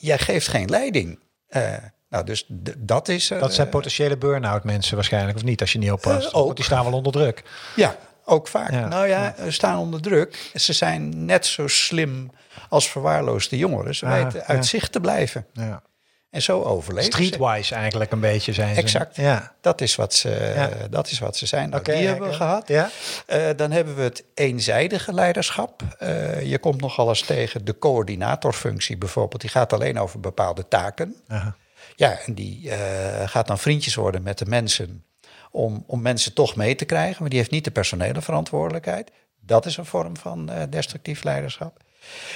jij 0.01 0.19
geeft 0.19 0.49
geen 0.49 0.69
leiding. 0.69 1.19
Eh, 1.47 1.77
nou, 2.15 2.27
dus 2.27 2.45
dat 2.79 3.09
is. 3.09 3.29
Dat 3.29 3.55
zijn 3.55 3.67
eh, 3.67 3.73
potentiële 3.73 4.17
burn-out 4.17 4.65
mensen 4.65 4.95
waarschijnlijk, 4.95 5.37
of 5.37 5.45
niet, 5.45 5.61
als 5.61 5.73
je 5.73 5.79
niet 5.79 5.93
oppast. 5.93 6.27
Eh, 6.29 6.35
ook. 6.39 6.45
Want 6.45 6.57
die 6.57 6.65
staan 6.65 6.85
wel 6.85 6.93
onder 6.93 7.13
druk. 7.13 7.43
Ja, 7.77 7.97
ook 8.25 8.49
vaak. 8.49 8.71
Ja. 8.71 8.89
Nou 8.89 9.07
ja, 9.09 9.35
ze 9.45 9.51
staan 9.51 9.79
onder 9.79 10.01
druk. 10.03 10.51
Ze 10.55 10.73
zijn 10.73 11.25
net 11.25 11.47
zo 11.47 11.69
slim 11.69 12.31
als 12.69 12.91
verwaarloosde 12.91 13.57
jongeren. 13.57 13.95
Ze 13.95 14.07
Ah, 14.07 14.23
weten 14.23 14.45
uit 14.47 14.59
ja. 14.59 14.63
zicht 14.65 14.93
te 14.93 15.01
blijven. 15.01 15.47
Ja. 15.53 15.83
En 16.31 16.43
zo 16.43 16.63
overleven 16.63 17.13
ze. 17.13 17.25
Streetwise 17.25 17.75
eigenlijk 17.75 18.13
een 18.13 18.21
beetje 18.21 18.53
zijn 18.53 18.75
ze. 18.75 18.81
Exact. 18.81 19.17
Ja. 19.17 19.53
Dat 19.61 19.81
is 19.81 19.95
wat 19.97 20.15
ze, 20.15 20.53
Ja. 20.55 20.71
dat 20.91 21.11
is 21.11 21.19
wat 21.19 21.37
ze 21.37 21.47
zijn. 21.47 21.69
Nou, 21.69 21.81
Oké, 21.81 21.93
die 21.97 22.07
hebben 22.07 22.29
we 22.29 22.35
gehad. 22.35 22.69
Ja. 22.69 22.91
Eh, 23.27 23.43
dan 23.57 23.71
hebben 23.71 23.95
we 23.95 24.03
het 24.03 24.25
eenzijdige 24.35 25.13
leiderschap. 25.13 25.83
Eh, 25.99 26.43
je 26.43 26.59
komt 26.59 26.81
nogal 26.81 27.09
eens 27.09 27.21
tegen 27.23 27.65
de 27.65 27.79
coördinatorfunctie 27.79 28.97
bijvoorbeeld. 28.99 29.41
Die 29.41 29.51
gaat 29.51 29.73
alleen 29.73 29.99
over 29.99 30.21
bepaalde 30.21 30.69
taken. 30.69 31.15
Aha. 31.29 31.57
Ja, 31.97 32.19
en 32.27 32.35
die 32.35 32.71
eh, 32.71 33.29
gaat 33.29 33.47
dan 33.47 33.59
vriendjes 33.59 33.95
worden 33.95 34.23
met 34.23 34.39
de 34.39 34.47
mensen. 34.47 35.05
Om, 35.51 35.85
om 35.87 36.03
mensen 36.03 36.33
toch 36.33 36.57
mee 36.57 36.75
te 36.75 36.85
krijgen. 36.85 37.17
Maar 37.21 37.29
die 37.29 37.39
heeft 37.39 37.51
niet 37.51 37.65
de 37.65 37.71
personele 37.71 38.23
verantwoordelijkheid. 38.23 39.11
Dat 39.41 39.67
is 39.67 39.77
een 39.77 39.87
vorm 39.87 40.17
van 40.17 40.51
eh, 40.51 40.63
destructief 40.71 41.23
leiderschap. 41.23 41.83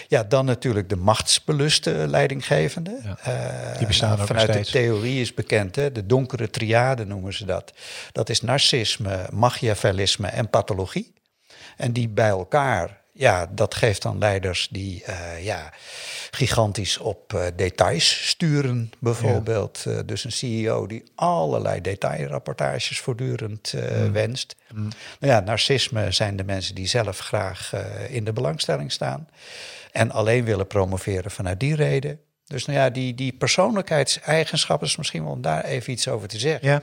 Ja, 0.08 0.22
dan 0.22 0.44
natuurlijk 0.44 0.88
de 0.88 0.96
machtsbeluste 0.96 1.90
leidinggevende. 1.90 3.00
Ja, 3.04 3.18
Eh, 3.22 3.78
die 3.78 3.86
bestaan 3.86 4.18
nog 4.18 4.26
Vanuit 4.26 4.52
de 4.52 4.64
theorie 4.64 5.20
is 5.20 5.34
bekend, 5.34 5.76
hè, 5.76 5.92
de 5.92 6.06
donkere 6.06 6.50
triade 6.50 7.04
noemen 7.04 7.34
ze 7.34 7.44
dat. 7.44 7.72
Dat 8.12 8.28
is 8.28 8.40
narcisme, 8.40 9.26
machiavellisme 9.32 10.26
en 10.26 10.50
pathologie. 10.50 11.12
En 11.76 11.92
die 11.92 12.08
bij 12.08 12.28
elkaar, 12.28 13.00
ja, 13.18 13.46
dat 13.50 13.74
geeft 13.74 14.02
dan 14.02 14.18
leiders 14.18 14.68
die 14.70 15.04
eh, 15.04 15.44
ja, 15.44 15.72
gigantisch 16.30 16.98
op 16.98 17.34
eh, 17.34 17.46
details 17.56 18.28
sturen, 18.28 18.90
bijvoorbeeld. 18.98 19.84
Eh, 19.86 19.98
dus 20.06 20.24
een 20.24 20.32
CEO 20.32 20.86
die 20.86 21.02
allerlei 21.14 21.80
detailrapportages 21.80 23.00
voortdurend 23.00 23.72
eh, 23.72 24.10
wenst. 24.10 24.56
Nou 24.74 24.92
ja, 25.32 25.40
narcisme 25.40 26.12
zijn 26.12 26.36
de 26.36 26.44
mensen 26.44 26.74
die 26.74 26.86
zelf 26.86 27.18
graag 27.18 27.72
in 28.08 28.24
de 28.24 28.32
belangstelling 28.32 28.92
staan. 28.92 29.28
En 29.92 30.10
alleen 30.10 30.44
willen 30.44 30.66
promoveren 30.66 31.30
vanuit 31.30 31.60
die 31.60 31.74
reden. 31.74 32.20
Dus 32.46 32.66
nou 32.66 32.78
ja, 32.78 32.90
die, 32.90 33.14
die 33.14 33.32
persoonlijkheidseigenschappen 33.32 34.86
is 34.86 34.96
misschien 34.96 35.22
wel 35.22 35.32
om 35.32 35.42
daar 35.42 35.64
even 35.64 35.92
iets 35.92 36.08
over 36.08 36.28
te 36.28 36.38
zeggen. 36.38 36.68
Ja. 36.68 36.82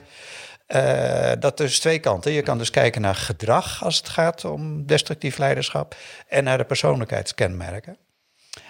Eh, 0.66 1.32
dat 1.38 1.56
dus 1.56 1.78
twee 1.78 1.98
kanten. 1.98 2.32
Je 2.32 2.42
kan 2.42 2.58
dus 2.58 2.70
kijken 2.70 3.00
naar 3.00 3.14
gedrag 3.14 3.84
als 3.84 3.96
het 3.96 4.08
gaat 4.08 4.44
om 4.44 4.86
destructief 4.86 5.38
leiderschap 5.38 5.96
en 6.28 6.44
naar 6.44 6.58
de 6.58 6.64
persoonlijkheidskenmerken. 6.64 7.96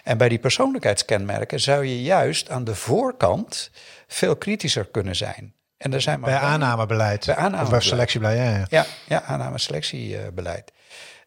En 0.03 0.19
bij 0.19 0.29
die 0.29 0.39
persoonlijkheidskenmerken 0.39 1.61
zou 1.61 1.85
je 1.85 2.03
juist 2.03 2.51
aan 2.51 2.65
de 2.65 2.75
voorkant 2.75 3.71
veel 4.07 4.37
kritischer 4.37 4.87
kunnen 4.87 5.17
zijn. 5.17 5.55
En 5.77 5.93
er 5.93 6.01
zijn 6.01 6.21
maar 6.21 6.31
Bij 6.31 6.39
aannamebeleid. 6.39 7.27
Bij 7.27 7.61
Of 7.61 7.71
bij 7.71 7.81
selectiebeleid, 7.81 8.39
ja. 8.39 8.45
ja. 8.45 8.67
Ja, 8.69 8.87
ja 9.07 9.23
aanname-selectiebeleid. 9.23 10.73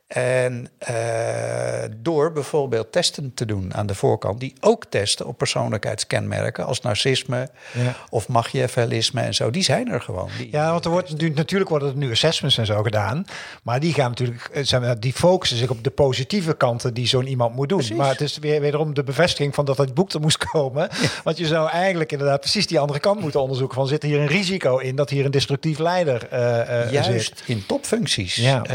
En 0.10 0.70
uh, 0.90 1.84
door 1.98 2.32
bijvoorbeeld 2.32 2.92
testen 2.92 3.34
te 3.34 3.46
doen 3.46 3.74
aan 3.74 3.88
de 3.88 3.96
voorkant, 3.96 4.40
die 4.40 4.54
ook 4.60 4.86
testen 4.86 5.26
op 5.26 5.38
persoonlijkheidskenmerken 5.38 6.66
als 6.66 6.82
narcisme 6.82 7.50
ja. 7.74 7.96
of 8.10 8.28
machiavellisme 8.28 9.22
en 9.22 9.34
zo, 9.34 9.50
die 9.50 9.64
zijn 9.64 9.92
er 9.92 10.02
gewoon. 10.02 10.30
Ja, 10.52 10.72
want 10.72 10.86
er 10.86 10.92
wordt 10.92 11.36
natuurlijk 11.36 11.70
worden 11.70 11.90
er 11.90 11.96
nu 11.96 12.12
assessments 12.12 12.58
en 12.58 12.66
zo 12.66 12.84
gedaan, 12.84 13.26
maar 13.64 13.80
die 13.80 13.94
gaan 13.94 14.10
natuurlijk, 14.10 14.50
zijn, 14.62 15.00
die 15.00 15.14
focussen 15.14 15.58
zich 15.58 15.70
op 15.70 15.84
de 15.84 15.90
positieve 15.90 16.54
kanten 16.54 16.94
die 16.94 17.08
zo'n 17.08 17.28
iemand 17.28 17.56
moet 17.56 17.70
doen. 17.70 17.78
Precies. 17.78 17.98
Maar 17.98 18.10
het 18.10 18.22
is 18.22 18.38
weer 18.38 18.62
wederom 18.62 18.94
de 18.94 19.04
bevestiging 19.04 19.56
van 19.56 19.66
dat 19.66 19.78
het 19.78 19.94
boek 19.94 20.12
er 20.12 20.20
moest 20.20 20.38
komen, 20.52 20.90
want 21.24 21.38
je 21.38 21.46
zou 21.46 21.70
eigenlijk 21.70 22.12
inderdaad 22.12 22.40
precies 22.40 22.68
die 22.68 22.80
andere 22.80 23.00
kant 23.00 23.20
moeten 23.20 23.42
onderzoeken 23.42 23.76
van 23.76 23.88
zit 23.88 24.04
hier 24.04 24.20
een 24.20 24.28
risico 24.28 24.78
in 24.78 24.96
dat 24.96 25.10
hier 25.10 25.26
een 25.26 25.32
destructief 25.32 25.78
leider 25.78 26.28
uh, 26.34 26.40
uh, 26.40 26.92
Juist 26.92 27.44
in 27.46 27.66
topfuncties, 27.66 28.36
ja. 28.36 28.68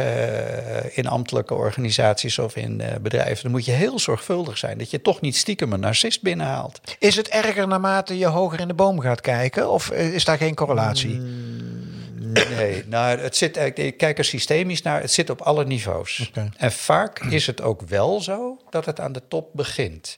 in 0.91 1.07
ambtelijke 1.25 1.55
organisaties 1.55 2.39
of 2.39 2.57
in 2.57 2.81
uh, 2.81 2.87
bedrijven, 3.01 3.43
dan 3.43 3.51
moet 3.51 3.65
je 3.65 3.73
heel 3.73 3.99
zorgvuldig 3.99 4.59
zijn 4.59 4.79
dat 4.79 4.91
je 4.91 5.03
toch 5.03 5.21
niet 5.21 5.37
stiekem 5.37 5.73
een 5.73 5.81
narcist 5.81 6.23
binnenhaalt. 6.23 6.81
Is 6.99 7.17
het 7.17 7.29
erger 7.29 7.69
naarmate 7.69 8.19
je 8.19 8.27
hoger 8.27 8.61
in 8.61 8.69
de 8.69 8.75
boom 8.75 9.01
gaat 9.01 9.21
kijken 9.21 9.71
of 9.71 9.91
is 9.91 10.25
daar 10.25 10.37
geen 10.37 10.55
correlatie? 10.55 11.15
Mm, 11.15 12.33
nee, 12.57 12.85
nou, 12.87 13.19
het 13.19 13.37
zit, 13.37 13.57
ik 13.79 13.97
kijk 13.97 14.19
er 14.19 14.25
systemisch 14.25 14.83
naar, 14.83 15.01
het 15.01 15.13
zit 15.13 15.31
op 15.31 15.41
alle 15.41 15.65
niveaus. 15.65 16.29
Okay. 16.29 16.51
En 16.57 16.73
vaak 16.73 17.19
is 17.19 17.47
het 17.47 17.61
ook 17.61 17.81
wel 17.81 18.21
zo 18.21 18.59
dat 18.71 18.87
het 18.87 19.01
aan 19.01 19.13
de 19.13 19.23
top 19.29 19.49
begint. 19.53 20.17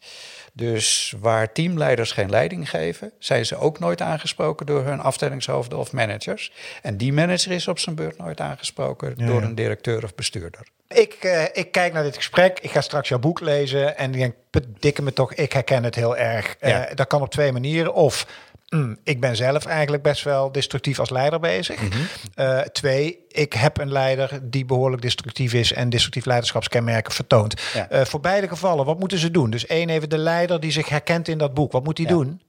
Dus 0.57 1.15
waar 1.21 1.53
teamleiders 1.53 2.13
geen 2.13 2.31
leiding 2.31 2.71
geven, 2.71 3.13
zijn 3.19 3.47
ze 3.47 3.57
ook 3.57 3.79
nooit 3.79 4.01
aangesproken 4.01 4.67
door 4.67 4.85
hun 4.85 5.01
afdelingshoofden 5.01 5.79
of 5.79 5.93
managers. 5.93 6.53
En 6.83 6.97
die 6.97 7.13
manager 7.13 7.53
is 7.53 7.69
op 7.69 7.79
zijn 7.79 7.95
beurt 7.95 8.19
nooit 8.19 8.41
aangesproken 8.41 9.15
door 9.17 9.43
een 9.43 9.55
directeur 9.55 10.05
of 10.05 10.15
bestuurder. 10.15 10.61
Ik, 10.89 11.17
uh, 11.25 11.43
ik 11.53 11.73
kijk 11.73 11.93
naar 11.93 12.03
dit 12.03 12.17
gesprek. 12.17 12.59
Ik 12.61 12.71
ga 12.71 12.81
straks 12.81 13.09
jouw 13.09 13.19
boek 13.19 13.41
lezen. 13.41 13.97
En 13.97 14.15
ik 14.15 14.19
denk, 14.19 14.35
dikke 14.79 15.03
me 15.03 15.13
toch, 15.13 15.35
ik 15.35 15.53
herken 15.53 15.85
het 15.85 15.95
heel 15.95 16.17
erg. 16.17 16.57
Uh, 16.61 16.83
dat 16.95 17.07
kan 17.07 17.23
op 17.23 17.31
twee 17.31 17.53
manieren. 17.53 17.95
Of 17.95 18.27
mm, 18.69 18.97
ik 19.05 19.21
ben 19.21 19.37
zelf 19.37 19.65
eigenlijk 19.65 20.03
best 20.03 20.25
wel 20.25 20.53
destructief 20.53 20.99
als 20.99 21.11
leider 21.11 21.41
bezig. 21.41 21.81
Mm 21.81 21.91
-hmm. 21.91 22.07
uh, 22.45 22.61
twee, 22.61 23.19
ik 23.29 23.53
heb 23.53 23.79
een 23.79 23.93
leider 23.93 24.39
die 24.43 24.65
behoorlijk 24.65 25.03
destructief 25.03 25.53
is 25.53 25.73
en 25.73 25.89
destructief 25.89 26.25
leiderschapskenmerken 26.25 27.13
vertoont. 27.13 27.61
Ja. 27.75 27.93
Uh, 27.93 28.05
voor 28.05 28.21
beide 28.21 28.49
gevallen, 28.49 28.85
wat 28.85 28.99
moeten 28.99 29.19
ze 29.19 29.31
doen? 29.31 29.51
Dus 29.51 29.67
één 29.67 29.89
even 29.89 30.09
de 30.09 30.19
leider 30.19 30.61
die 30.61 30.73
zich 30.73 30.89
herkent 30.89 31.29
in 31.29 31.39
dat 31.39 31.55
boek. 31.55 31.73
Wat 31.73 31.85
moet 31.85 31.99
hij 31.99 32.07
ja. 32.07 32.13
doen? 32.13 32.41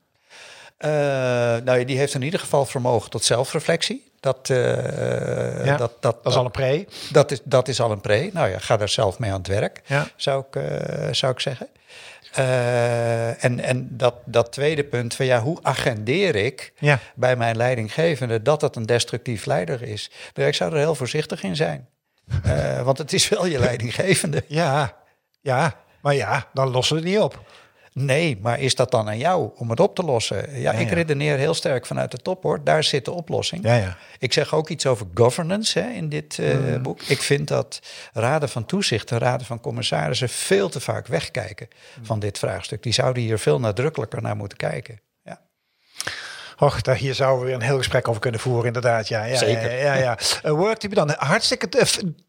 Uh, 0.80 0.90
nou, 1.64 1.86
die 1.86 1.98
heeft 1.98 2.14
in 2.14 2.22
ieder 2.22 2.40
geval 2.40 2.66
vermogen 2.66 3.10
tot 3.10 3.24
zelfreflectie. 3.24 4.12
Dat, 4.20 4.50
uh, 4.50 5.66
ja, 5.66 5.78
dat, 5.78 5.92
dat, 6.00 6.24
dat, 6.24 6.34
is 6.34 6.36
al 6.36 6.46
een 6.46 6.52
pre. 6.52 6.88
Dat 7.12 7.32
is, 7.32 7.40
dat 7.44 7.68
is 7.68 7.82
al 7.82 7.92
een 7.92 8.02
pre. 8.02 8.30
Nou 8.34 8.50
ja, 8.50 8.60
ga 8.60 8.78
daar 8.78 8.90
zelf 8.90 9.20
mee 9.20 9.32
aan 9.32 9.38
het 9.38 9.48
werk, 9.48 9.82
ja. 9.86 10.08
zou, 10.16 10.44
ik, 10.50 10.56
uh, 10.56 11.08
zou 11.12 11.32
ik 11.32 11.40
zeggen. 11.40 11.68
Uh, 12.40 13.44
en 13.44 13.60
en 13.60 13.88
dat, 13.92 14.16
dat 14.26 14.52
tweede 14.52 14.84
punt 14.84 15.14
van 15.14 15.26
ja, 15.26 15.42
hoe 15.42 15.58
agendeer 15.62 16.36
ik 16.36 16.74
ja. 16.80 17.00
bij 17.16 17.36
mijn 17.36 17.58
leidinggevende 17.58 18.42
dat 18.42 18.60
dat 18.60 18.76
een 18.76 18.86
destructief 18.86 19.46
leider 19.46 19.82
is? 19.82 20.12
Ik 20.34 20.56
zou 20.56 20.72
er 20.72 20.78
heel 20.78 20.96
voorzichtig 20.96 21.44
in 21.44 21.56
zijn. 21.56 21.88
Uh, 22.46 22.82
want 22.82 22.98
het 22.98 23.14
is 23.14 23.30
wel 23.30 23.46
je 23.46 23.60
leidinggevende. 23.70 24.44
Ja, 24.48 24.96
ja, 25.42 25.76
maar 26.02 26.16
ja, 26.16 26.48
dan 26.54 26.70
lossen 26.70 26.96
we 26.96 27.02
het 27.02 27.12
niet 27.12 27.20
op. 27.20 27.42
Nee, 28.00 28.38
maar 28.42 28.60
is 28.60 28.76
dat 28.76 28.92
dan 28.92 29.08
aan 29.08 29.18
jou 29.18 29.50
om 29.56 29.70
het 29.70 29.80
op 29.80 29.96
te 29.96 30.04
lossen? 30.04 30.52
Ja, 30.52 30.72
ja 30.72 30.80
ik 30.80 30.90
redeneer 30.90 31.38
heel 31.38 31.54
sterk 31.54 31.86
vanuit 31.86 32.12
de 32.12 32.18
top 32.18 32.44
hoor. 32.44 32.64
Daar 32.64 32.84
zit 32.84 33.06
de 33.06 33.12
oplossing. 33.12 33.64
Ja, 33.64 33.76
ja. 33.76 33.98
Ik 34.20 34.34
zeg 34.34 34.54
ook 34.54 34.70
iets 34.70 34.86
over 34.86 35.06
governance 35.14 35.80
hè, 35.80 35.90
in 35.90 36.10
dit 36.10 36.38
uh, 36.38 36.58
mm. 36.58 36.82
boek. 36.82 37.02
Ik 37.02 37.22
vind 37.22 37.48
dat 37.48 37.82
raden 38.14 38.50
van 38.50 38.66
toezicht 38.66 39.12
en 39.12 39.18
raden 39.18 39.46
van 39.46 39.62
commissarissen 39.62 40.30
veel 40.30 40.70
te 40.70 40.80
vaak 40.80 41.08
wegkijken 41.08 41.68
mm. 41.70 42.06
van 42.06 42.20
dit 42.20 42.40
vraagstuk. 42.40 42.84
Die 42.84 42.94
zouden 42.94 43.24
hier 43.24 43.40
veel 43.40 43.60
nadrukkelijker 43.60 44.22
naar 44.22 44.36
moeten 44.36 44.58
kijken. 44.58 45.00
Och, 46.60 46.82
daar, 46.82 46.96
hier 46.96 47.16
zouden 47.16 47.40
we 47.40 47.46
weer 47.46 47.56
een 47.56 47.62
heel 47.62 47.78
gesprek 47.78 48.08
over 48.08 48.22
kunnen 48.22 48.40
voeren, 48.40 48.66
inderdaad. 48.66 49.08
Ja, 49.08 49.24
ja, 49.24 49.38
Zeker. 49.38 49.72
Ja, 49.72 49.94
ja, 49.94 49.96
ja. 49.96 50.18
Uh, 50.46 50.52
Worktype 50.52 50.96
dan. 50.96 51.14
Hartstikke 51.18 51.70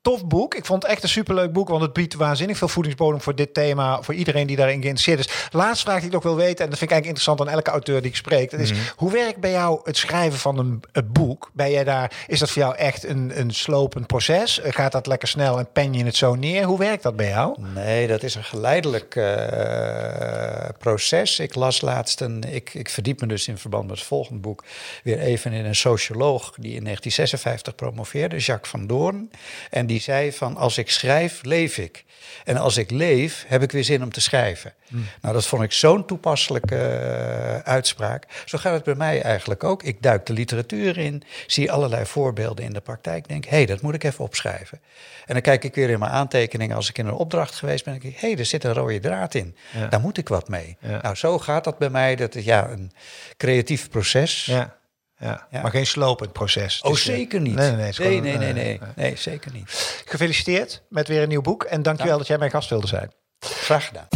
tof 0.03 0.27
boek. 0.27 0.55
Ik 0.55 0.64
vond 0.64 0.83
het 0.83 0.93
echt 0.93 1.03
een 1.03 1.09
superleuk 1.09 1.53
boek, 1.53 1.69
want 1.69 1.83
het 1.83 1.93
biedt 1.93 2.14
waanzinnig 2.14 2.59
veel 2.59 2.69
voedingsbodem 2.69 3.21
voor 3.21 3.35
dit 3.35 3.55
thema, 3.55 4.03
voor 4.03 4.14
iedereen 4.14 4.47
die 4.47 4.57
daarin 4.57 4.81
geïnteresseerd 4.83 5.19
is. 5.19 5.49
Laatste 5.51 5.85
vraag 5.85 5.97
die 5.97 6.07
ik 6.07 6.12
nog 6.12 6.23
wil 6.23 6.37
weten, 6.37 6.64
en 6.64 6.71
dat 6.71 6.79
vind 6.79 6.91
ik 6.91 6.97
eigenlijk 6.97 7.07
interessant 7.07 7.41
aan 7.41 7.57
elke 7.57 7.71
auteur 7.71 8.01
die 8.01 8.11
ik 8.11 8.17
spreek, 8.17 8.51
dat 8.51 8.61
is, 8.61 8.73
mm. 8.73 8.79
hoe 8.97 9.12
werkt 9.12 9.41
bij 9.41 9.51
jou 9.51 9.81
het 9.85 9.97
schrijven 9.97 10.38
van 10.38 10.59
een, 10.59 10.83
een, 10.93 11.12
boek? 11.12 11.51
Ben 11.53 11.71
jij 11.71 11.85
daar, 11.85 12.12
is 12.27 12.38
dat 12.38 12.51
voor 12.51 12.62
jou 12.62 12.77
echt 12.77 13.05
een, 13.05 13.41
een 13.41 13.51
slopend 13.51 14.07
proces? 14.07 14.61
Gaat 14.64 14.93
dat 14.93 15.07
lekker 15.07 15.29
snel 15.29 15.59
en 15.59 15.69
pen 15.73 15.93
je 15.93 16.05
het 16.05 16.17
zo 16.17 16.35
neer? 16.35 16.64
Hoe 16.64 16.79
werkt 16.79 17.03
dat 17.03 17.17
bij 17.17 17.29
jou? 17.29 17.57
Nee, 17.75 18.07
dat 18.07 18.23
is 18.23 18.35
een 18.35 18.45
geleidelijk 18.45 19.14
uh, 19.14 20.69
proces. 20.79 21.38
Ik 21.38 21.55
las 21.55 21.81
laatst 21.81 22.21
een, 22.21 22.43
ik, 22.43 22.75
ik 22.75 22.88
verdiep 22.88 23.21
me 23.21 23.27
dus 23.27 23.49
in 23.49 23.59
verband 23.59 23.88
met 23.88 23.99
het 23.99 24.07
volgend 24.18 24.40
boek 24.40 24.64
weer 25.02 25.18
even 25.18 25.52
in 25.52 25.64
een 25.64 25.74
socioloog 25.74 26.44
die 26.44 26.74
in 26.74 26.85
1956 26.85 27.74
promoveerde, 27.74 28.37
Jacques 28.37 28.70
van 28.70 28.87
Doorn. 28.87 29.31
En 29.70 29.87
die 29.87 30.00
zei 30.00 30.33
van 30.33 30.57
als 30.57 30.78
ik 30.78 30.90
schrijf, 30.90 31.42
leef 31.42 31.78
ik. 31.78 32.04
En 32.44 32.57
als 32.57 32.76
ik 32.76 32.90
leef, 32.90 33.44
heb 33.48 33.62
ik 33.62 33.72
weer 33.72 33.85
zin 33.85 34.02
om 34.02 34.12
te 34.12 34.20
schrijven. 34.20 34.74
Hmm. 34.88 35.07
Nou, 35.20 35.35
dat 35.35 35.46
vond 35.46 35.62
ik 35.62 35.72
zo'n 35.72 36.07
toepasselijke 36.07 36.74
uh, 36.74 37.59
uitspraak. 37.59 38.26
Zo 38.44 38.59
gaat 38.59 38.72
het 38.72 38.85
bij 38.85 38.94
mij 38.94 39.22
eigenlijk 39.22 39.64
ook. 39.64 39.83
Ik 39.83 40.02
duik 40.02 40.26
de 40.26 40.33
literatuur 40.33 40.98
in, 40.98 41.22
zie 41.46 41.72
allerlei 41.72 42.07
voorbeelden 42.07 42.64
in 42.64 42.72
de 42.72 42.81
praktijk, 42.81 43.28
denk, 43.28 43.44
hé, 43.44 43.57
hey, 43.57 43.66
dat 43.66 43.81
moet 43.81 43.94
ik 43.94 44.04
even 44.04 44.24
opschrijven. 44.24 44.81
En 45.26 45.35
dan 45.35 45.42
kijk 45.42 45.64
ik 45.64 45.74
weer 45.74 45.90
in 45.90 45.98
mijn 45.98 46.11
aantekeningen 46.11 46.76
als 46.76 46.88
ik 46.88 46.98
in 46.98 47.07
een 47.07 47.12
opdracht 47.12 47.54
geweest 47.54 47.85
ben, 47.85 47.92
denk 47.92 48.14
ik, 48.14 48.20
hé, 48.20 48.28
hey, 48.28 48.38
er 48.38 48.46
zit 48.46 48.64
een 48.64 48.72
rode 48.72 49.00
draad 49.00 49.35
in. 49.35 49.57
Ja. 49.74 49.87
Daar 49.87 50.00
moet 50.00 50.18
ik 50.18 50.28
wat 50.28 50.48
mee. 50.48 50.76
Ja. 50.81 51.02
Nou, 51.02 51.14
zo 51.14 51.38
gaat 51.38 51.64
dat 51.64 51.78
bij 51.78 51.90
mij. 51.90 52.16
Dat 52.16 52.35
is 52.35 52.44
ja, 52.44 52.68
een 52.68 52.92
creatief 53.37 53.90
proces. 53.90 54.08
Ja. 54.44 54.77
Ja, 55.21 55.47
ja, 55.51 55.62
maar 55.62 55.71
geen 55.71 55.87
slopend 55.87 56.33
proces. 56.33 56.81
Oh, 56.81 56.94
zeker 56.94 57.40
niet. 57.40 57.55
Nee, 57.55 57.71
nee, 57.71 57.92
nee, 57.99 58.21
nee, 58.21 58.37
nee, 58.37 58.53
nee, 58.53 58.81
nee, 58.97 59.16
zeker 59.16 59.53
niet. 59.53 60.03
Gefeliciteerd 60.05 60.83
met 60.88 61.09
weer 61.09 61.23
een 61.23 61.29
nieuw 61.29 61.40
boek 61.40 61.64
en 61.64 61.83
dankjewel 61.83 62.12
ja. 62.12 62.18
dat 62.18 62.27
jij 62.27 62.38
mijn 62.38 62.51
gast 62.51 62.71
wilde 62.71 62.87
zijn. 62.87 63.12
Graag 63.38 63.87
gedaan. 63.87 64.09